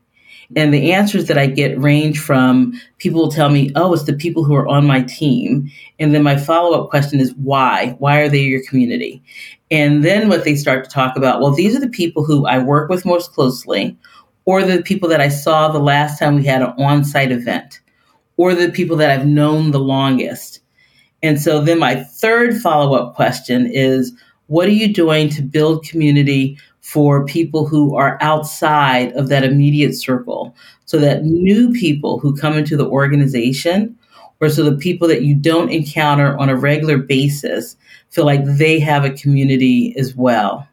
And 0.55 0.73
the 0.73 0.91
answers 0.91 1.25
that 1.25 1.37
I 1.37 1.45
get 1.45 1.79
range 1.79 2.19
from 2.19 2.73
people 2.97 3.21
will 3.21 3.31
tell 3.31 3.49
me, 3.49 3.71
oh, 3.75 3.93
it's 3.93 4.03
the 4.03 4.13
people 4.13 4.43
who 4.43 4.55
are 4.55 4.67
on 4.67 4.87
my 4.87 5.03
team. 5.03 5.69
And 5.99 6.13
then 6.13 6.23
my 6.23 6.37
follow 6.37 6.81
up 6.81 6.89
question 6.89 7.19
is, 7.19 7.35
why? 7.35 7.95
Why 7.99 8.17
are 8.17 8.29
they 8.29 8.39
your 8.39 8.63
community? 8.67 9.21
And 9.69 10.03
then 10.03 10.27
what 10.27 10.45
they 10.45 10.55
start 10.55 10.83
to 10.83 10.89
talk 10.89 11.15
about, 11.15 11.39
well, 11.39 11.51
these 11.51 11.75
are 11.75 11.79
the 11.79 11.87
people 11.87 12.23
who 12.23 12.47
I 12.47 12.57
work 12.57 12.89
with 12.89 13.05
most 13.05 13.31
closely, 13.33 13.95
or 14.45 14.63
the 14.63 14.81
people 14.81 15.07
that 15.09 15.21
I 15.21 15.29
saw 15.29 15.67
the 15.67 15.77
last 15.77 16.17
time 16.17 16.35
we 16.35 16.45
had 16.45 16.63
an 16.63 16.73
on 16.79 17.03
site 17.03 17.31
event, 17.31 17.79
or 18.37 18.55
the 18.55 18.71
people 18.71 18.97
that 18.97 19.11
I've 19.11 19.27
known 19.27 19.69
the 19.69 19.79
longest. 19.79 20.61
And 21.21 21.39
so 21.39 21.61
then 21.61 21.77
my 21.77 22.03
third 22.03 22.57
follow 22.57 22.95
up 22.95 23.13
question 23.13 23.69
is, 23.71 24.13
what 24.47 24.67
are 24.67 24.71
you 24.71 24.91
doing 24.91 25.29
to 25.29 25.43
build 25.43 25.85
community 25.85 26.57
for 26.89 27.23
people 27.23 27.67
who 27.67 27.95
are 27.95 28.17
outside 28.19 29.11
of 29.11 29.29
that 29.29 29.43
immediate 29.43 29.93
circle 29.93 30.55
so 30.85 30.97
that 30.97 31.23
new 31.23 31.71
people 31.71 32.17
who 32.17 32.35
come 32.35 32.57
into 32.57 32.75
the 32.75 32.87
organization 32.87 33.95
or 34.41 34.49
so 34.49 34.63
the 34.63 34.75
people 34.75 35.07
that 35.07 35.21
you 35.21 35.35
don't 35.35 35.69
encounter 35.69 36.35
on 36.39 36.49
a 36.49 36.55
regular 36.55 36.97
basis 36.97 37.75
feel 38.09 38.25
like 38.25 38.43
they 38.43 38.79
have 38.79 39.05
a 39.05 39.11
community 39.11 39.95
as 39.99 40.15
well. 40.15 40.67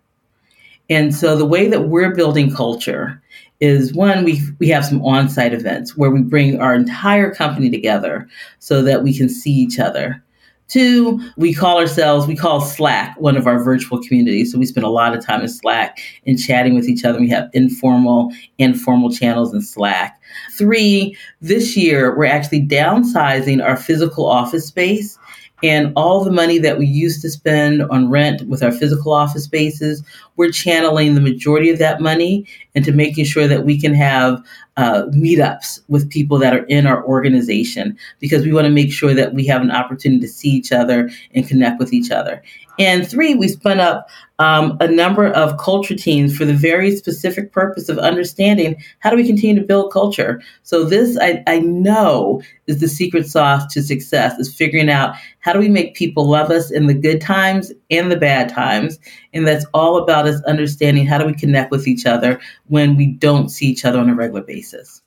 And 0.88 1.14
so 1.14 1.36
the 1.36 1.44
way 1.44 1.68
that 1.68 1.88
we're 1.88 2.14
building 2.14 2.50
culture 2.50 3.22
is 3.60 3.92
one, 3.92 4.24
we, 4.24 4.40
we 4.58 4.68
have 4.68 4.86
some 4.86 5.04
on 5.04 5.28
site 5.28 5.52
events 5.52 5.98
where 5.98 6.10
we 6.10 6.22
bring 6.22 6.58
our 6.58 6.74
entire 6.74 7.34
company 7.34 7.68
together 7.68 8.26
so 8.58 8.80
that 8.80 9.02
we 9.02 9.14
can 9.14 9.28
see 9.28 9.52
each 9.52 9.78
other. 9.78 10.22
Two, 10.68 11.20
we 11.36 11.54
call 11.54 11.78
ourselves, 11.78 12.26
we 12.26 12.34
call 12.34 12.60
Slack 12.60 13.18
one 13.20 13.36
of 13.36 13.46
our 13.46 13.62
virtual 13.62 14.02
communities. 14.02 14.52
So 14.52 14.58
we 14.58 14.66
spend 14.66 14.84
a 14.84 14.90
lot 14.90 15.16
of 15.16 15.24
time 15.24 15.40
in 15.40 15.48
Slack 15.48 15.98
and 16.26 16.38
chatting 16.38 16.74
with 16.74 16.88
each 16.88 17.04
other. 17.04 17.20
We 17.20 17.30
have 17.30 17.48
informal 17.52 18.32
and 18.58 18.80
formal 18.80 19.10
channels 19.10 19.54
in 19.54 19.62
Slack. 19.62 20.20
Three, 20.58 21.16
this 21.40 21.76
year 21.76 22.16
we're 22.16 22.24
actually 22.26 22.66
downsizing 22.66 23.64
our 23.64 23.76
physical 23.76 24.26
office 24.26 24.66
space 24.66 25.18
and 25.62 25.92
all 25.96 26.22
the 26.22 26.30
money 26.30 26.58
that 26.58 26.78
we 26.78 26.86
used 26.86 27.22
to 27.22 27.30
spend 27.30 27.82
on 27.82 28.10
rent 28.10 28.46
with 28.46 28.62
our 28.62 28.72
physical 28.72 29.12
office 29.12 29.44
spaces, 29.44 30.02
we're 30.36 30.50
channeling 30.50 31.14
the 31.14 31.20
majority 31.20 31.70
of 31.70 31.78
that 31.78 32.00
money 32.00 32.46
into 32.74 32.92
making 32.92 33.24
sure 33.24 33.48
that 33.48 33.64
we 33.64 33.80
can 33.80 33.94
have 33.94 34.44
uh, 34.76 35.04
meetups 35.10 35.80
with 35.88 36.10
people 36.10 36.38
that 36.38 36.54
are 36.54 36.64
in 36.64 36.86
our 36.86 37.04
organization 37.06 37.96
because 38.20 38.44
we 38.44 38.52
want 38.52 38.66
to 38.66 38.70
make 38.70 38.92
sure 38.92 39.14
that 39.14 39.32
we 39.32 39.46
have 39.46 39.62
an 39.62 39.70
opportunity 39.70 40.20
to 40.20 40.28
see 40.28 40.50
each 40.50 40.72
other 40.72 41.10
and 41.34 41.48
connect 41.48 41.78
with 41.78 41.92
each 41.92 42.10
other. 42.10 42.42
And 42.78 43.08
three, 43.08 43.34
we 43.34 43.48
spun 43.48 43.80
up 43.80 44.08
um, 44.38 44.76
a 44.80 44.88
number 44.88 45.28
of 45.28 45.56
culture 45.58 45.94
teams 45.94 46.36
for 46.36 46.44
the 46.44 46.52
very 46.52 46.94
specific 46.94 47.52
purpose 47.52 47.88
of 47.88 47.98
understanding 47.98 48.76
how 48.98 49.08
do 49.08 49.16
we 49.16 49.26
continue 49.26 49.58
to 49.58 49.66
build 49.66 49.92
culture. 49.92 50.42
So 50.62 50.84
this, 50.84 51.16
I, 51.18 51.42
I 51.46 51.60
know, 51.60 52.42
is 52.66 52.80
the 52.80 52.88
secret 52.88 53.26
sauce 53.26 53.72
to 53.72 53.82
success: 53.82 54.38
is 54.38 54.54
figuring 54.54 54.90
out 54.90 55.14
how 55.40 55.54
do 55.54 55.58
we 55.58 55.68
make 55.70 55.94
people 55.94 56.28
love 56.28 56.50
us 56.50 56.70
in 56.70 56.86
the 56.86 56.94
good 56.94 57.20
times 57.20 57.72
and 57.90 58.10
the 58.10 58.16
bad 58.16 58.48
times, 58.48 58.98
and 59.32 59.46
that's 59.46 59.66
all 59.74 59.98
about 59.98 60.26
us 60.26 60.42
understanding 60.44 61.06
how 61.06 61.18
do 61.18 61.26
we 61.26 61.34
connect 61.34 61.70
with 61.70 61.86
each 61.86 62.06
other 62.06 62.40
when 62.66 62.96
we 62.96 63.06
don't 63.06 63.48
see 63.48 63.66
each 63.66 63.84
other 63.84 63.98
on 63.98 64.10
a 64.10 64.14
regular 64.14 64.42
basis. 64.42 65.02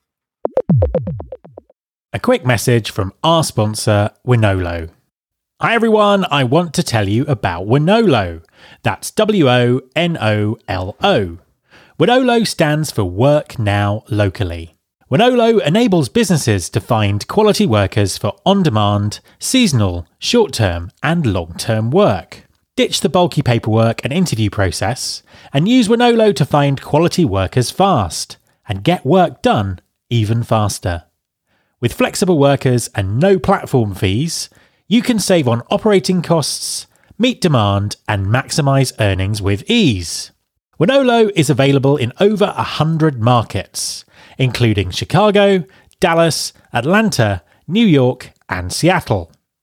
A 2.11 2.19
quick 2.19 2.45
message 2.45 2.91
from 2.91 3.13
our 3.23 3.43
sponsor, 3.43 4.11
Wonolo. 4.25 4.89
Hi 5.61 5.75
everyone, 5.75 6.25
I 6.31 6.45
want 6.45 6.73
to 6.75 6.83
tell 6.83 7.07
you 7.07 7.25
about 7.25 7.67
Wonolo. 7.67 8.43
That's 8.81 9.11
W 9.11 9.49
O 9.49 9.81
N 9.95 10.17
O 10.19 10.57
L 10.67 10.95
O. 11.03 11.37
Wonolo 11.99 12.47
stands 12.47 12.91
for 12.91 13.03
Work 13.03 13.59
Now 13.59 14.05
Locally. 14.09 14.75
Wonolo 15.11 15.61
enables 15.65 16.07
businesses 16.07 16.69
to 16.69 16.79
find 16.79 17.27
quality 17.27 17.65
workers 17.65 18.17
for 18.17 18.35
on 18.45 18.63
demand, 18.63 19.19
seasonal, 19.37 20.07
short 20.17 20.53
term, 20.53 20.91
and 21.03 21.25
long 21.25 21.55
term 21.57 21.91
work. 21.91 22.48
Ditch 22.79 23.01
the 23.01 23.09
bulky 23.09 23.41
paperwork 23.41 23.99
and 24.05 24.13
interview 24.13 24.49
process, 24.49 25.21
and 25.51 25.67
use 25.67 25.89
Wonolo 25.89 26.33
to 26.33 26.45
find 26.45 26.81
quality 26.81 27.25
workers 27.25 27.71
fast 27.71 28.37
and 28.69 28.85
get 28.85 29.05
work 29.05 29.41
done 29.41 29.81
even 30.09 30.43
faster. 30.43 31.03
With 31.81 31.91
flexible 31.91 32.39
workers 32.39 32.89
and 32.95 33.19
no 33.19 33.37
platform 33.37 33.95
fees, 33.95 34.49
you 34.87 35.01
can 35.01 35.19
save 35.19 35.45
on 35.45 35.61
operating 35.69 36.21
costs, 36.21 36.87
meet 37.17 37.41
demand, 37.41 37.97
and 38.07 38.27
maximize 38.27 38.93
earnings 38.97 39.41
with 39.41 39.69
ease. 39.69 40.31
Wonolo 40.79 41.29
is 41.35 41.49
available 41.49 41.97
in 41.97 42.13
over 42.21 42.45
100 42.45 43.21
markets, 43.21 44.05
including 44.37 44.89
Chicago, 44.89 45.65
Dallas, 45.99 46.53
Atlanta, 46.71 47.43
New 47.67 47.85
York, 47.85 48.31
and 48.47 48.71
Seattle. 48.71 49.33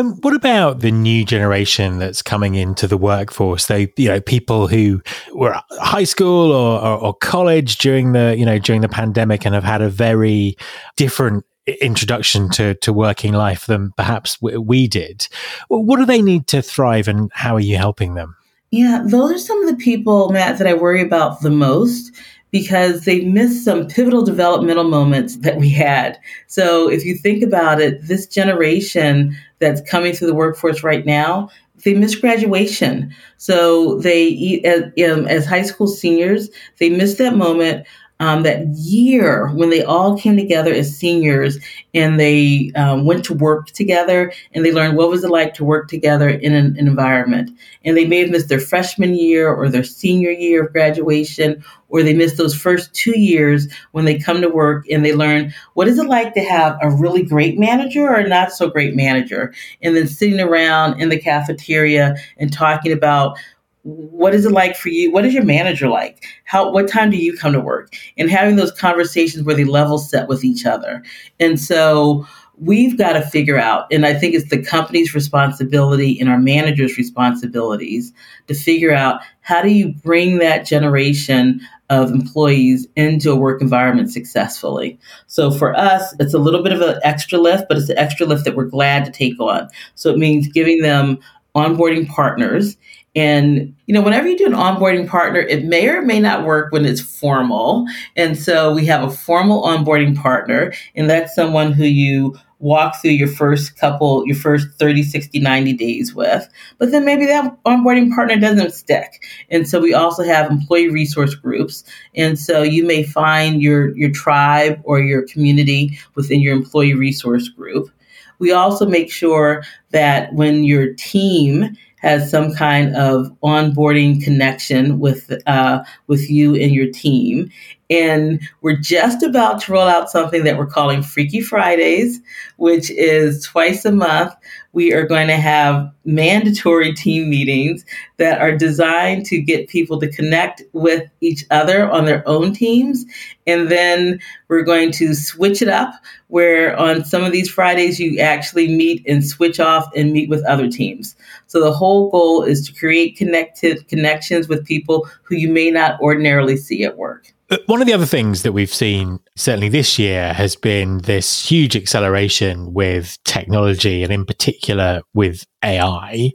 And 0.00 0.16
what 0.24 0.34
about 0.34 0.80
the 0.80 0.90
new 0.90 1.26
generation 1.26 1.98
that's 1.98 2.22
coming 2.22 2.54
into 2.54 2.86
the 2.86 2.96
workforce? 2.96 3.66
They, 3.66 3.92
you 3.98 4.08
know, 4.08 4.18
people 4.18 4.66
who 4.66 5.02
were 5.34 5.60
high 5.72 6.04
school 6.04 6.52
or, 6.52 6.80
or, 6.80 6.98
or 6.98 7.14
college 7.14 7.76
during 7.76 8.12
the, 8.12 8.34
you 8.34 8.46
know, 8.46 8.58
during 8.58 8.80
the 8.80 8.88
pandemic 8.88 9.44
and 9.44 9.54
have 9.54 9.62
had 9.62 9.82
a 9.82 9.90
very 9.90 10.56
different 10.96 11.44
introduction 11.82 12.48
to, 12.48 12.76
to 12.76 12.94
working 12.94 13.34
life 13.34 13.66
than 13.66 13.92
perhaps 13.92 14.40
we 14.40 14.88
did. 14.88 15.28
What 15.68 15.98
do 15.98 16.06
they 16.06 16.22
need 16.22 16.46
to 16.46 16.62
thrive 16.62 17.06
and 17.06 17.30
how 17.34 17.56
are 17.56 17.60
you 17.60 17.76
helping 17.76 18.14
them? 18.14 18.36
Yeah, 18.70 19.02
those 19.04 19.32
are 19.32 19.38
some 19.38 19.62
of 19.62 19.68
the 19.68 19.84
people, 19.84 20.30
Matt, 20.30 20.56
that 20.56 20.66
I 20.66 20.72
worry 20.72 21.02
about 21.02 21.42
the 21.42 21.50
most 21.50 22.10
because 22.50 23.04
they 23.04 23.20
missed 23.20 23.64
some 23.64 23.86
pivotal 23.86 24.24
developmental 24.24 24.84
moments 24.84 25.36
that 25.36 25.58
we 25.58 25.68
had. 25.68 26.18
So 26.46 26.90
if 26.90 27.04
you 27.04 27.14
think 27.14 27.42
about 27.42 27.82
it, 27.82 28.00
this 28.08 28.26
generation 28.26 29.36
that's 29.60 29.80
coming 29.88 30.12
through 30.12 30.28
the 30.28 30.34
workforce 30.34 30.82
right 30.82 31.06
now, 31.06 31.48
they 31.84 31.94
missed 31.94 32.20
graduation. 32.20 33.14
So 33.36 33.98
they, 33.98 34.60
as, 34.64 34.82
um, 35.10 35.26
as 35.26 35.46
high 35.46 35.62
school 35.62 35.86
seniors, 35.86 36.50
they 36.78 36.90
missed 36.90 37.18
that 37.18 37.36
moment 37.36 37.86
um, 38.20 38.42
that 38.42 38.66
year 38.68 39.48
when 39.48 39.70
they 39.70 39.82
all 39.82 40.16
came 40.16 40.36
together 40.36 40.72
as 40.72 40.94
seniors 40.94 41.58
and 41.94 42.20
they 42.20 42.70
um, 42.76 43.06
went 43.06 43.24
to 43.24 43.34
work 43.34 43.68
together 43.68 44.30
and 44.52 44.64
they 44.64 44.72
learned 44.72 44.96
what 44.96 45.08
was 45.08 45.24
it 45.24 45.30
like 45.30 45.54
to 45.54 45.64
work 45.64 45.88
together 45.88 46.28
in 46.28 46.54
an, 46.54 46.76
an, 46.78 46.86
environment. 46.86 47.50
And 47.84 47.96
they 47.96 48.06
may 48.06 48.18
have 48.18 48.30
missed 48.30 48.50
their 48.50 48.60
freshman 48.60 49.14
year 49.14 49.48
or 49.48 49.68
their 49.68 49.84
senior 49.84 50.30
year 50.30 50.66
of 50.66 50.72
graduation, 50.72 51.64
or 51.88 52.02
they 52.02 52.12
missed 52.12 52.36
those 52.36 52.54
first 52.54 52.92
two 52.92 53.18
years 53.18 53.72
when 53.92 54.04
they 54.04 54.18
come 54.18 54.42
to 54.42 54.48
work 54.48 54.84
and 54.90 55.04
they 55.04 55.14
learn 55.14 55.54
what 55.74 55.88
is 55.88 55.98
it 55.98 56.06
like 56.06 56.34
to 56.34 56.40
have 56.40 56.76
a 56.82 56.90
really 56.90 57.22
great 57.22 57.58
manager 57.58 58.06
or 58.06 58.16
a 58.16 58.28
not 58.28 58.52
so 58.52 58.68
great 58.68 58.94
manager. 58.94 59.54
And 59.80 59.96
then 59.96 60.06
sitting 60.06 60.40
around 60.40 61.00
in 61.00 61.08
the 61.08 61.18
cafeteria 61.18 62.16
and 62.36 62.52
talking 62.52 62.92
about 62.92 63.38
what 63.82 64.34
is 64.34 64.44
it 64.44 64.52
like 64.52 64.76
for 64.76 64.90
you? 64.90 65.10
What 65.10 65.24
is 65.24 65.32
your 65.32 65.44
manager 65.44 65.88
like? 65.88 66.24
How 66.44 66.70
what 66.70 66.88
time 66.88 67.10
do 67.10 67.16
you 67.16 67.36
come 67.36 67.52
to 67.52 67.60
work? 67.60 67.94
And 68.18 68.30
having 68.30 68.56
those 68.56 68.72
conversations 68.72 69.44
where 69.44 69.54
they 69.54 69.64
level 69.64 69.98
set 69.98 70.28
with 70.28 70.44
each 70.44 70.66
other. 70.66 71.02
And 71.38 71.58
so 71.58 72.26
we've 72.58 72.98
got 72.98 73.14
to 73.14 73.22
figure 73.22 73.58
out, 73.58 73.86
and 73.90 74.04
I 74.04 74.12
think 74.12 74.34
it's 74.34 74.50
the 74.50 74.62
company's 74.62 75.14
responsibility 75.14 76.20
and 76.20 76.28
our 76.28 76.38
managers' 76.38 76.98
responsibilities 76.98 78.12
to 78.48 78.54
figure 78.54 78.92
out 78.92 79.22
how 79.40 79.62
do 79.62 79.70
you 79.70 79.94
bring 80.02 80.38
that 80.38 80.66
generation 80.66 81.60
of 81.88 82.10
employees 82.12 82.86
into 82.96 83.32
a 83.32 83.36
work 83.36 83.62
environment 83.62 84.12
successfully. 84.12 84.98
So 85.26 85.50
for 85.50 85.76
us, 85.76 86.14
it's 86.20 86.34
a 86.34 86.38
little 86.38 86.62
bit 86.62 86.72
of 86.72 86.82
an 86.82 87.00
extra 87.02 87.38
lift, 87.38 87.64
but 87.66 87.78
it's 87.78 87.88
an 87.88 87.98
extra 87.98 88.26
lift 88.26 88.44
that 88.44 88.54
we're 88.54 88.64
glad 88.64 89.06
to 89.06 89.10
take 89.10 89.40
on. 89.40 89.68
So 89.94 90.10
it 90.10 90.18
means 90.18 90.46
giving 90.46 90.82
them 90.82 91.18
onboarding 91.56 92.08
partners 92.08 92.76
and, 93.16 93.74
you 93.86 93.94
know, 93.94 94.02
whenever 94.02 94.28
you 94.28 94.38
do 94.38 94.46
an 94.46 94.52
onboarding 94.52 95.08
partner, 95.08 95.40
it 95.40 95.64
may 95.64 95.88
or 95.88 96.02
may 96.02 96.20
not 96.20 96.44
work 96.44 96.72
when 96.72 96.84
it's 96.84 97.00
formal. 97.00 97.86
And 98.14 98.38
so 98.38 98.72
we 98.72 98.86
have 98.86 99.02
a 99.02 99.10
formal 99.10 99.62
onboarding 99.64 100.16
partner, 100.16 100.72
and 100.94 101.10
that's 101.10 101.34
someone 101.34 101.72
who 101.72 101.84
you 101.84 102.38
walk 102.60 103.00
through 103.00 103.12
your 103.12 103.28
first 103.28 103.76
couple, 103.76 104.24
your 104.26 104.36
first 104.36 104.68
30, 104.78 105.02
60, 105.02 105.40
90 105.40 105.72
days 105.72 106.14
with. 106.14 106.48
But 106.78 106.90
then 106.90 107.04
maybe 107.04 107.26
that 107.26 107.56
onboarding 107.64 108.14
partner 108.14 108.36
doesn't 108.36 108.74
stick. 108.74 109.24
And 109.50 109.66
so 109.66 109.80
we 109.80 109.94
also 109.94 110.22
have 110.22 110.50
employee 110.50 110.90
resource 110.90 111.34
groups. 111.34 111.82
And 112.14 112.38
so 112.38 112.62
you 112.62 112.86
may 112.86 113.02
find 113.02 113.62
your, 113.62 113.96
your 113.96 114.10
tribe 114.10 114.80
or 114.84 115.00
your 115.00 115.26
community 115.26 115.98
within 116.14 116.40
your 116.40 116.54
employee 116.54 116.94
resource 116.94 117.48
group. 117.48 117.90
We 118.38 118.52
also 118.52 118.86
make 118.86 119.10
sure 119.10 119.62
that 119.90 120.32
when 120.34 120.64
your 120.64 120.94
team 120.94 121.76
has 122.00 122.30
some 122.30 122.54
kind 122.54 122.94
of 122.96 123.34
onboarding 123.42 124.22
connection 124.22 124.98
with 124.98 125.32
uh, 125.46 125.82
with 126.06 126.30
you 126.30 126.54
and 126.54 126.72
your 126.72 126.90
team. 126.90 127.50
And 127.90 128.40
we're 128.62 128.76
just 128.76 129.24
about 129.24 129.60
to 129.62 129.72
roll 129.72 129.88
out 129.88 130.10
something 130.10 130.44
that 130.44 130.56
we're 130.56 130.66
calling 130.66 131.02
Freaky 131.02 131.40
Fridays, 131.40 132.20
which 132.56 132.88
is 132.92 133.44
twice 133.44 133.84
a 133.84 133.90
month. 133.90 134.32
We 134.72 134.92
are 134.92 135.04
going 135.04 135.26
to 135.26 135.36
have 135.36 135.92
mandatory 136.04 136.94
team 136.94 137.28
meetings 137.28 137.84
that 138.18 138.40
are 138.40 138.56
designed 138.56 139.26
to 139.26 139.40
get 139.40 139.68
people 139.68 139.98
to 139.98 140.12
connect 140.12 140.62
with 140.72 141.10
each 141.20 141.44
other 141.50 141.90
on 141.90 142.04
their 142.04 142.26
own 142.28 142.52
teams. 142.52 143.04
And 143.48 143.68
then 143.68 144.20
we're 144.46 144.62
going 144.62 144.92
to 144.92 145.12
switch 145.12 145.60
it 145.60 145.68
up 145.68 145.92
where 146.28 146.76
on 146.76 147.04
some 147.04 147.24
of 147.24 147.32
these 147.32 147.50
Fridays 147.50 147.98
you 147.98 148.20
actually 148.20 148.68
meet 148.68 149.04
and 149.08 149.26
switch 149.26 149.58
off 149.58 149.88
and 149.96 150.12
meet 150.12 150.30
with 150.30 150.44
other 150.44 150.70
teams. 150.70 151.16
So 151.48 151.58
the 151.58 151.72
whole 151.72 152.08
goal 152.10 152.44
is 152.44 152.64
to 152.68 152.78
create 152.78 153.16
connected 153.16 153.88
connections 153.88 154.46
with 154.46 154.64
people 154.64 155.08
who 155.24 155.34
you 155.34 155.48
may 155.48 155.72
not 155.72 156.00
ordinarily 156.00 156.56
see 156.56 156.84
at 156.84 156.96
work. 156.96 157.34
One 157.66 157.80
of 157.80 157.88
the 157.88 157.92
other 157.94 158.06
things 158.06 158.44
that 158.44 158.52
we've 158.52 158.72
seen, 158.72 159.18
certainly 159.36 159.68
this 159.68 159.98
year, 159.98 160.32
has 160.32 160.54
been 160.54 160.98
this 160.98 161.44
huge 161.44 161.74
acceleration 161.74 162.72
with 162.72 163.18
technology 163.24 164.04
and, 164.04 164.12
in 164.12 164.24
particular, 164.24 165.02
with 165.14 165.46
AI. 165.64 166.30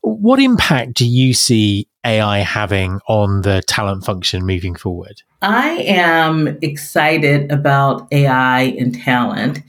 What 0.00 0.40
impact 0.40 0.94
do 0.94 1.06
you 1.06 1.34
see 1.34 1.88
AI 2.06 2.38
having 2.38 3.00
on 3.06 3.42
the 3.42 3.62
talent 3.66 4.06
function 4.06 4.46
moving 4.46 4.74
forward? 4.76 5.22
I 5.42 5.72
am 5.86 6.56
excited 6.62 7.52
about 7.52 8.08
AI 8.10 8.62
and 8.78 8.94
talent. 8.94 9.60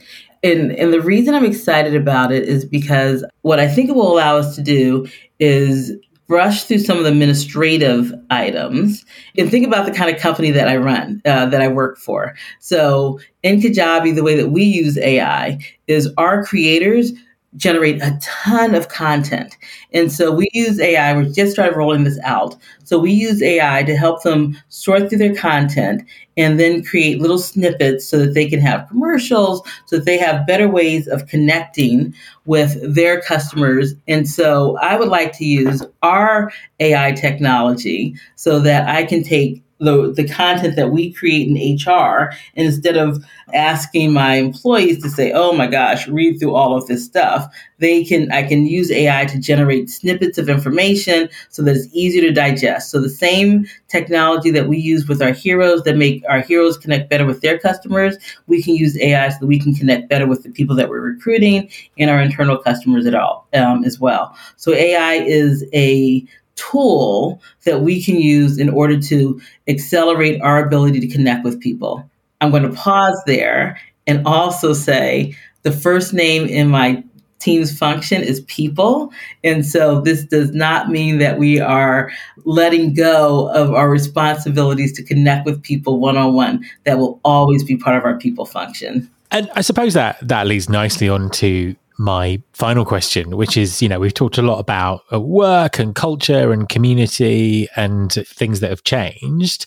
And, 0.42 0.72
and 0.72 0.92
the 0.92 1.02
reason 1.02 1.34
I'm 1.34 1.44
excited 1.44 1.96
about 1.96 2.32
it 2.32 2.44
is 2.44 2.64
because 2.64 3.24
what 3.42 3.60
I 3.60 3.68
think 3.68 3.90
it 3.90 3.94
will 3.94 4.10
allow 4.10 4.38
us 4.38 4.56
to 4.56 4.62
do 4.62 5.06
is 5.38 5.92
brush 6.28 6.64
through 6.64 6.78
some 6.78 6.98
of 6.98 7.04
the 7.04 7.10
administrative 7.10 8.12
items 8.30 9.04
and 9.36 9.50
think 9.50 9.66
about 9.66 9.86
the 9.86 9.92
kind 9.92 10.14
of 10.14 10.20
company 10.20 10.50
that 10.50 10.68
I 10.68 10.76
run, 10.76 11.22
uh, 11.24 11.46
that 11.46 11.62
I 11.62 11.68
work 11.68 11.98
for. 11.98 12.36
So 12.60 13.18
in 13.42 13.60
Kajabi, 13.60 14.14
the 14.14 14.22
way 14.22 14.36
that 14.36 14.50
we 14.50 14.62
use 14.62 14.98
AI 14.98 15.58
is 15.86 16.12
our 16.18 16.44
creators 16.44 17.12
generate 17.56 18.02
a 18.02 18.18
ton 18.20 18.74
of 18.74 18.88
content. 18.88 19.56
And 19.92 20.12
so 20.12 20.30
we 20.30 20.48
use 20.52 20.78
AI, 20.78 21.16
we 21.16 21.32
just 21.32 21.52
started 21.52 21.76
rolling 21.76 22.04
this 22.04 22.18
out. 22.22 22.56
So 22.84 22.98
we 22.98 23.10
use 23.10 23.42
AI 23.42 23.82
to 23.84 23.96
help 23.96 24.22
them 24.22 24.56
sort 24.68 25.08
through 25.08 25.18
their 25.18 25.34
content 25.34 26.02
and 26.36 26.60
then 26.60 26.84
create 26.84 27.20
little 27.20 27.38
snippets 27.38 28.06
so 28.06 28.18
that 28.18 28.34
they 28.34 28.48
can 28.48 28.60
have 28.60 28.88
commercials, 28.88 29.62
so 29.86 29.96
that 29.96 30.04
they 30.04 30.18
have 30.18 30.46
better 30.46 30.68
ways 30.68 31.08
of 31.08 31.26
connecting 31.26 32.14
with 32.44 32.94
their 32.94 33.20
customers. 33.20 33.94
And 34.06 34.28
so 34.28 34.76
I 34.78 34.96
would 34.96 35.08
like 35.08 35.32
to 35.38 35.44
use 35.44 35.82
our 36.02 36.52
AI 36.80 37.12
technology 37.12 38.14
so 38.36 38.60
that 38.60 38.88
I 38.88 39.04
can 39.04 39.22
take 39.22 39.62
the, 39.78 40.12
the 40.12 40.26
content 40.28 40.76
that 40.76 40.90
we 40.90 41.12
create 41.12 41.48
in 41.48 41.76
HR 41.76 42.32
instead 42.54 42.96
of 42.96 43.24
asking 43.54 44.12
my 44.12 44.34
employees 44.34 45.02
to 45.02 45.08
say, 45.08 45.32
oh 45.32 45.52
my 45.52 45.66
gosh, 45.66 46.08
read 46.08 46.38
through 46.38 46.54
all 46.54 46.76
of 46.76 46.86
this 46.86 47.04
stuff, 47.04 47.46
they 47.78 48.04
can 48.04 48.30
I 48.32 48.42
can 48.42 48.66
use 48.66 48.90
AI 48.90 49.24
to 49.26 49.38
generate 49.38 49.88
snippets 49.88 50.36
of 50.36 50.48
information 50.48 51.28
so 51.48 51.62
that 51.62 51.76
it's 51.76 51.88
easier 51.92 52.22
to 52.22 52.32
digest. 52.32 52.90
So 52.90 53.00
the 53.00 53.08
same 53.08 53.66
technology 53.86 54.50
that 54.50 54.68
we 54.68 54.78
use 54.78 55.06
with 55.06 55.22
our 55.22 55.32
heroes 55.32 55.82
that 55.84 55.96
make 55.96 56.24
our 56.28 56.40
heroes 56.40 56.76
connect 56.76 57.08
better 57.08 57.24
with 57.24 57.40
their 57.40 57.58
customers, 57.58 58.16
we 58.46 58.62
can 58.62 58.74
use 58.74 58.98
AI 59.00 59.28
so 59.28 59.38
that 59.40 59.46
we 59.46 59.60
can 59.60 59.74
connect 59.74 60.08
better 60.08 60.26
with 60.26 60.42
the 60.42 60.50
people 60.50 60.74
that 60.76 60.88
we're 60.88 61.00
recruiting 61.00 61.70
and 61.98 62.10
our 62.10 62.20
internal 62.20 62.58
customers 62.58 63.06
at 63.06 63.14
all 63.14 63.46
um, 63.54 63.84
as 63.84 64.00
well. 64.00 64.36
So 64.56 64.72
AI 64.72 65.14
is 65.14 65.64
a 65.72 66.26
tool 66.58 67.40
that 67.64 67.80
we 67.80 68.02
can 68.02 68.16
use 68.16 68.58
in 68.58 68.68
order 68.68 69.00
to 69.00 69.40
accelerate 69.66 70.40
our 70.42 70.62
ability 70.64 71.00
to 71.00 71.08
connect 71.08 71.44
with 71.44 71.60
people. 71.60 72.08
I'm 72.40 72.50
going 72.50 72.64
to 72.64 72.72
pause 72.72 73.20
there 73.26 73.80
and 74.06 74.26
also 74.26 74.72
say 74.72 75.34
the 75.62 75.72
first 75.72 76.12
name 76.12 76.46
in 76.46 76.68
my 76.68 77.02
team's 77.38 77.76
function 77.76 78.22
is 78.22 78.40
people. 78.42 79.12
And 79.44 79.64
so 79.64 80.00
this 80.00 80.24
does 80.24 80.52
not 80.52 80.88
mean 80.88 81.18
that 81.18 81.38
we 81.38 81.60
are 81.60 82.10
letting 82.44 82.94
go 82.94 83.48
of 83.50 83.72
our 83.72 83.88
responsibilities 83.88 84.92
to 84.94 85.04
connect 85.04 85.46
with 85.46 85.62
people 85.62 86.00
one 86.00 86.16
on 86.16 86.34
one. 86.34 86.64
That 86.84 86.98
will 86.98 87.20
always 87.24 87.62
be 87.62 87.76
part 87.76 87.96
of 87.96 88.04
our 88.04 88.18
people 88.18 88.44
function. 88.44 89.08
And 89.30 89.50
I 89.54 89.60
suppose 89.60 89.94
that 89.94 90.18
that 90.26 90.46
leads 90.46 90.68
nicely 90.68 91.08
on 91.08 91.30
to 91.30 91.76
my 91.98 92.40
final 92.52 92.84
question, 92.84 93.36
which 93.36 93.56
is, 93.56 93.82
you 93.82 93.88
know, 93.88 93.98
we've 93.98 94.14
talked 94.14 94.38
a 94.38 94.42
lot 94.42 94.60
about 94.60 95.02
uh, 95.12 95.20
work 95.20 95.78
and 95.78 95.94
culture 95.94 96.52
and 96.52 96.68
community 96.68 97.68
and 97.76 98.12
things 98.12 98.60
that 98.60 98.70
have 98.70 98.84
changed. 98.84 99.66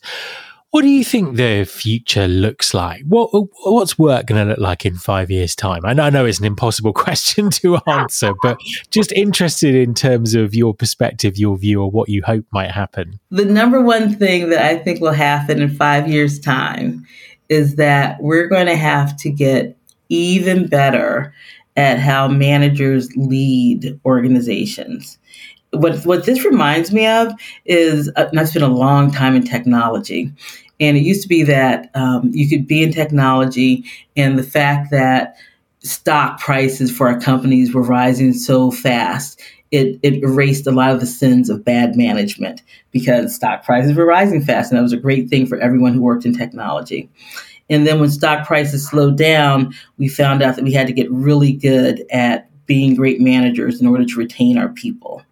What 0.72 0.84
do 0.84 0.88
you 0.88 1.04
think 1.04 1.36
the 1.36 1.66
future 1.66 2.30
looks 2.30 2.74
like? 2.74 3.04
What 3.06 3.30
what's 3.66 4.00
work 4.00 4.28
going 4.28 4.42
to 4.42 4.52
look 4.52 4.60
like 4.60 4.86
in 4.86 4.96
five 4.96 5.30
years' 5.30 5.54
time? 5.54 5.82
I 5.84 5.92
know, 5.92 6.04
I 6.04 6.10
know 6.10 6.26
it's 6.26 6.40
an 6.40 6.46
impossible 6.46 6.94
question 6.94 7.50
to 7.50 7.78
answer, 7.88 8.32
but 8.42 8.58
just 8.90 9.12
interested 9.12 9.76
in 9.76 9.94
terms 9.94 10.34
of 10.34 10.56
your 10.56 10.74
perspective, 10.74 11.38
your 11.38 11.58
view, 11.58 11.82
or 11.82 11.92
what 11.92 12.08
you 12.08 12.24
hope 12.24 12.46
might 12.52 12.72
happen. 12.72 13.20
The 13.32 13.44
number 13.44 13.82
one 13.82 14.16
thing 14.16 14.50
that 14.50 14.64
I 14.66 14.78
think 14.78 15.02
will 15.02 15.12
happen 15.12 15.62
in 15.62 15.76
five 15.76 16.08
years' 16.08 16.40
time 16.40 17.06
is 17.50 17.76
that 17.76 18.24
we're 18.24 18.48
going 18.48 18.68
to 18.68 18.78
have 18.78 19.18
to 19.18 19.30
get 19.30 19.76
even 20.08 20.68
better 20.68 21.34
at 21.76 22.00
how 22.00 22.28
managers 22.28 23.10
lead 23.16 24.00
organizations. 24.06 25.18
What, 25.72 26.06
what 26.06 26.26
this 26.26 26.44
reminds 26.44 26.92
me 26.92 27.08
of 27.08 27.34
is, 27.66 28.10
uh, 28.18 28.28
and 28.30 28.40
I've 28.40 28.50
spent 28.50 28.66
a 28.66 28.68
long 28.68 29.10
time 29.12 29.36
in 29.36 29.44
technology, 29.44 30.32
and 30.80 30.98
it 30.98 31.02
used 31.02 31.22
to 31.22 31.30
be 31.30 31.44
that 31.44 31.90
um, 31.94 32.30
you 32.34 32.50
could 32.50 32.68
be 32.68 32.84
in 32.84 32.92
technology, 32.92 33.86
and 34.18 34.38
the 34.38 34.44
fact 34.44 34.92
that 34.92 35.36
stock 35.80 36.40
prices 36.40 36.96
for 36.96 37.08
our 37.08 37.20
companies 37.20 37.74
were 37.74 37.82
rising 37.82 38.34
so 38.34 38.70
fast, 38.70 39.42
it, 39.72 39.98
it 40.04 40.22
erased 40.22 40.68
a 40.68 40.72
lot 40.72 40.92
of 40.92 41.00
the 41.00 41.06
sins 41.06 41.50
of 41.50 41.64
bad 41.64 41.96
management 41.96 42.62
because 42.92 43.34
stock 43.34 43.64
prices 43.64 43.96
were 43.96 44.06
rising 44.06 44.42
fast, 44.42 44.72
and 44.72 44.78
that 44.78 44.84
was 44.84 44.94
a 44.94 44.98
great 44.98 45.30
thing 45.30 45.46
for 45.46 45.58
everyone 45.60 45.94
who 45.94 46.02
worked 46.02 46.26
in 46.26 46.36
technology. 46.36 47.10
And 47.72 47.88
then 47.88 48.00
when 48.00 48.12
stock 48.12 48.46
prices 48.46 48.88
slowed 48.88 49.18
down, 49.18 49.74
we 49.98 50.10
found 50.10 50.44
out 50.44 50.58
that 50.58 50.64
we 50.64 50.74
had 50.74 50.88
to 50.88 50.94
get 50.94 51.10
really 51.10 51.54
good 51.54 52.04
at 52.12 52.50
being 52.66 52.96
great 52.96 53.20
managers 53.22 53.82
in 53.82 53.88
order 53.88 54.06
to 54.06 54.20
retain 54.20 54.58
our 54.58 54.70
people. 54.70 55.24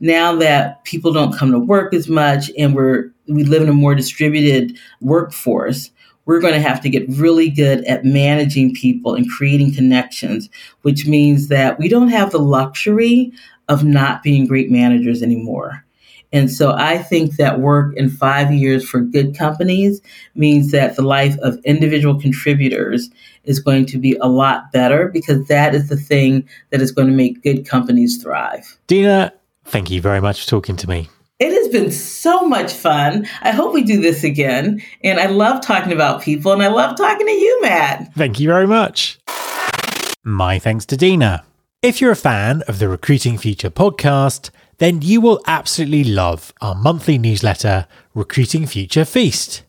Now 0.00 0.34
that 0.36 0.84
people 0.84 1.12
don't 1.12 1.36
come 1.36 1.52
to 1.52 1.58
work 1.58 1.94
as 1.94 2.08
much 2.08 2.50
and 2.58 2.74
we're 2.74 3.10
we 3.26 3.44
live 3.44 3.62
in 3.62 3.70
a 3.70 3.72
more 3.72 3.94
distributed 3.94 4.76
workforce, 5.00 5.90
we're 6.26 6.40
going 6.40 6.52
to 6.52 6.60
have 6.60 6.80
to 6.82 6.90
get 6.90 7.08
really 7.08 7.48
good 7.48 7.84
at 7.84 8.04
managing 8.04 8.74
people 8.74 9.14
and 9.14 9.30
creating 9.30 9.74
connections, 9.74 10.50
which 10.82 11.06
means 11.06 11.48
that 11.48 11.78
we 11.78 11.88
don't 11.88 12.08
have 12.08 12.32
the 12.32 12.38
luxury 12.38 13.32
of 13.68 13.84
not 13.84 14.22
being 14.22 14.46
great 14.46 14.70
managers 14.70 15.22
anymore. 15.22 15.84
And 16.34 16.50
so 16.50 16.72
I 16.72 16.98
think 16.98 17.36
that 17.36 17.60
work 17.60 17.96
in 17.96 18.10
five 18.10 18.52
years 18.52 18.86
for 18.86 19.00
good 19.00 19.38
companies 19.38 20.00
means 20.34 20.72
that 20.72 20.96
the 20.96 21.02
life 21.02 21.38
of 21.38 21.58
individual 21.64 22.20
contributors 22.20 23.08
is 23.44 23.60
going 23.60 23.86
to 23.86 23.98
be 23.98 24.16
a 24.20 24.26
lot 24.26 24.72
better 24.72 25.08
because 25.08 25.46
that 25.46 25.76
is 25.76 25.88
the 25.88 25.96
thing 25.96 26.46
that 26.70 26.82
is 26.82 26.90
going 26.90 27.06
to 27.06 27.14
make 27.14 27.44
good 27.44 27.68
companies 27.68 28.20
thrive. 28.20 28.78
Dina, 28.88 29.32
thank 29.64 29.92
you 29.92 30.00
very 30.00 30.20
much 30.20 30.42
for 30.42 30.50
talking 30.50 30.76
to 30.76 30.88
me. 30.88 31.08
It 31.38 31.52
has 31.52 31.68
been 31.68 31.92
so 31.92 32.48
much 32.48 32.72
fun. 32.72 33.28
I 33.42 33.52
hope 33.52 33.72
we 33.72 33.84
do 33.84 34.00
this 34.00 34.24
again. 34.24 34.82
And 35.04 35.20
I 35.20 35.26
love 35.26 35.64
talking 35.64 35.92
about 35.92 36.22
people 36.22 36.52
and 36.52 36.64
I 36.64 36.68
love 36.68 36.96
talking 36.96 37.26
to 37.26 37.32
you, 37.32 37.62
Matt. 37.62 38.12
Thank 38.14 38.40
you 38.40 38.48
very 38.48 38.66
much. 38.66 39.20
My 40.24 40.58
thanks 40.58 40.84
to 40.86 40.96
Dina. 40.96 41.44
If 41.80 42.00
you're 42.00 42.10
a 42.10 42.16
fan 42.16 42.62
of 42.66 42.80
the 42.80 42.88
Recruiting 42.88 43.38
Future 43.38 43.70
podcast, 43.70 44.50
then 44.78 45.02
you 45.02 45.20
will 45.20 45.40
absolutely 45.46 46.04
love 46.04 46.52
our 46.60 46.74
monthly 46.74 47.18
newsletter, 47.18 47.86
Recruiting 48.14 48.66
Future 48.66 49.04
Feast. 49.04 49.62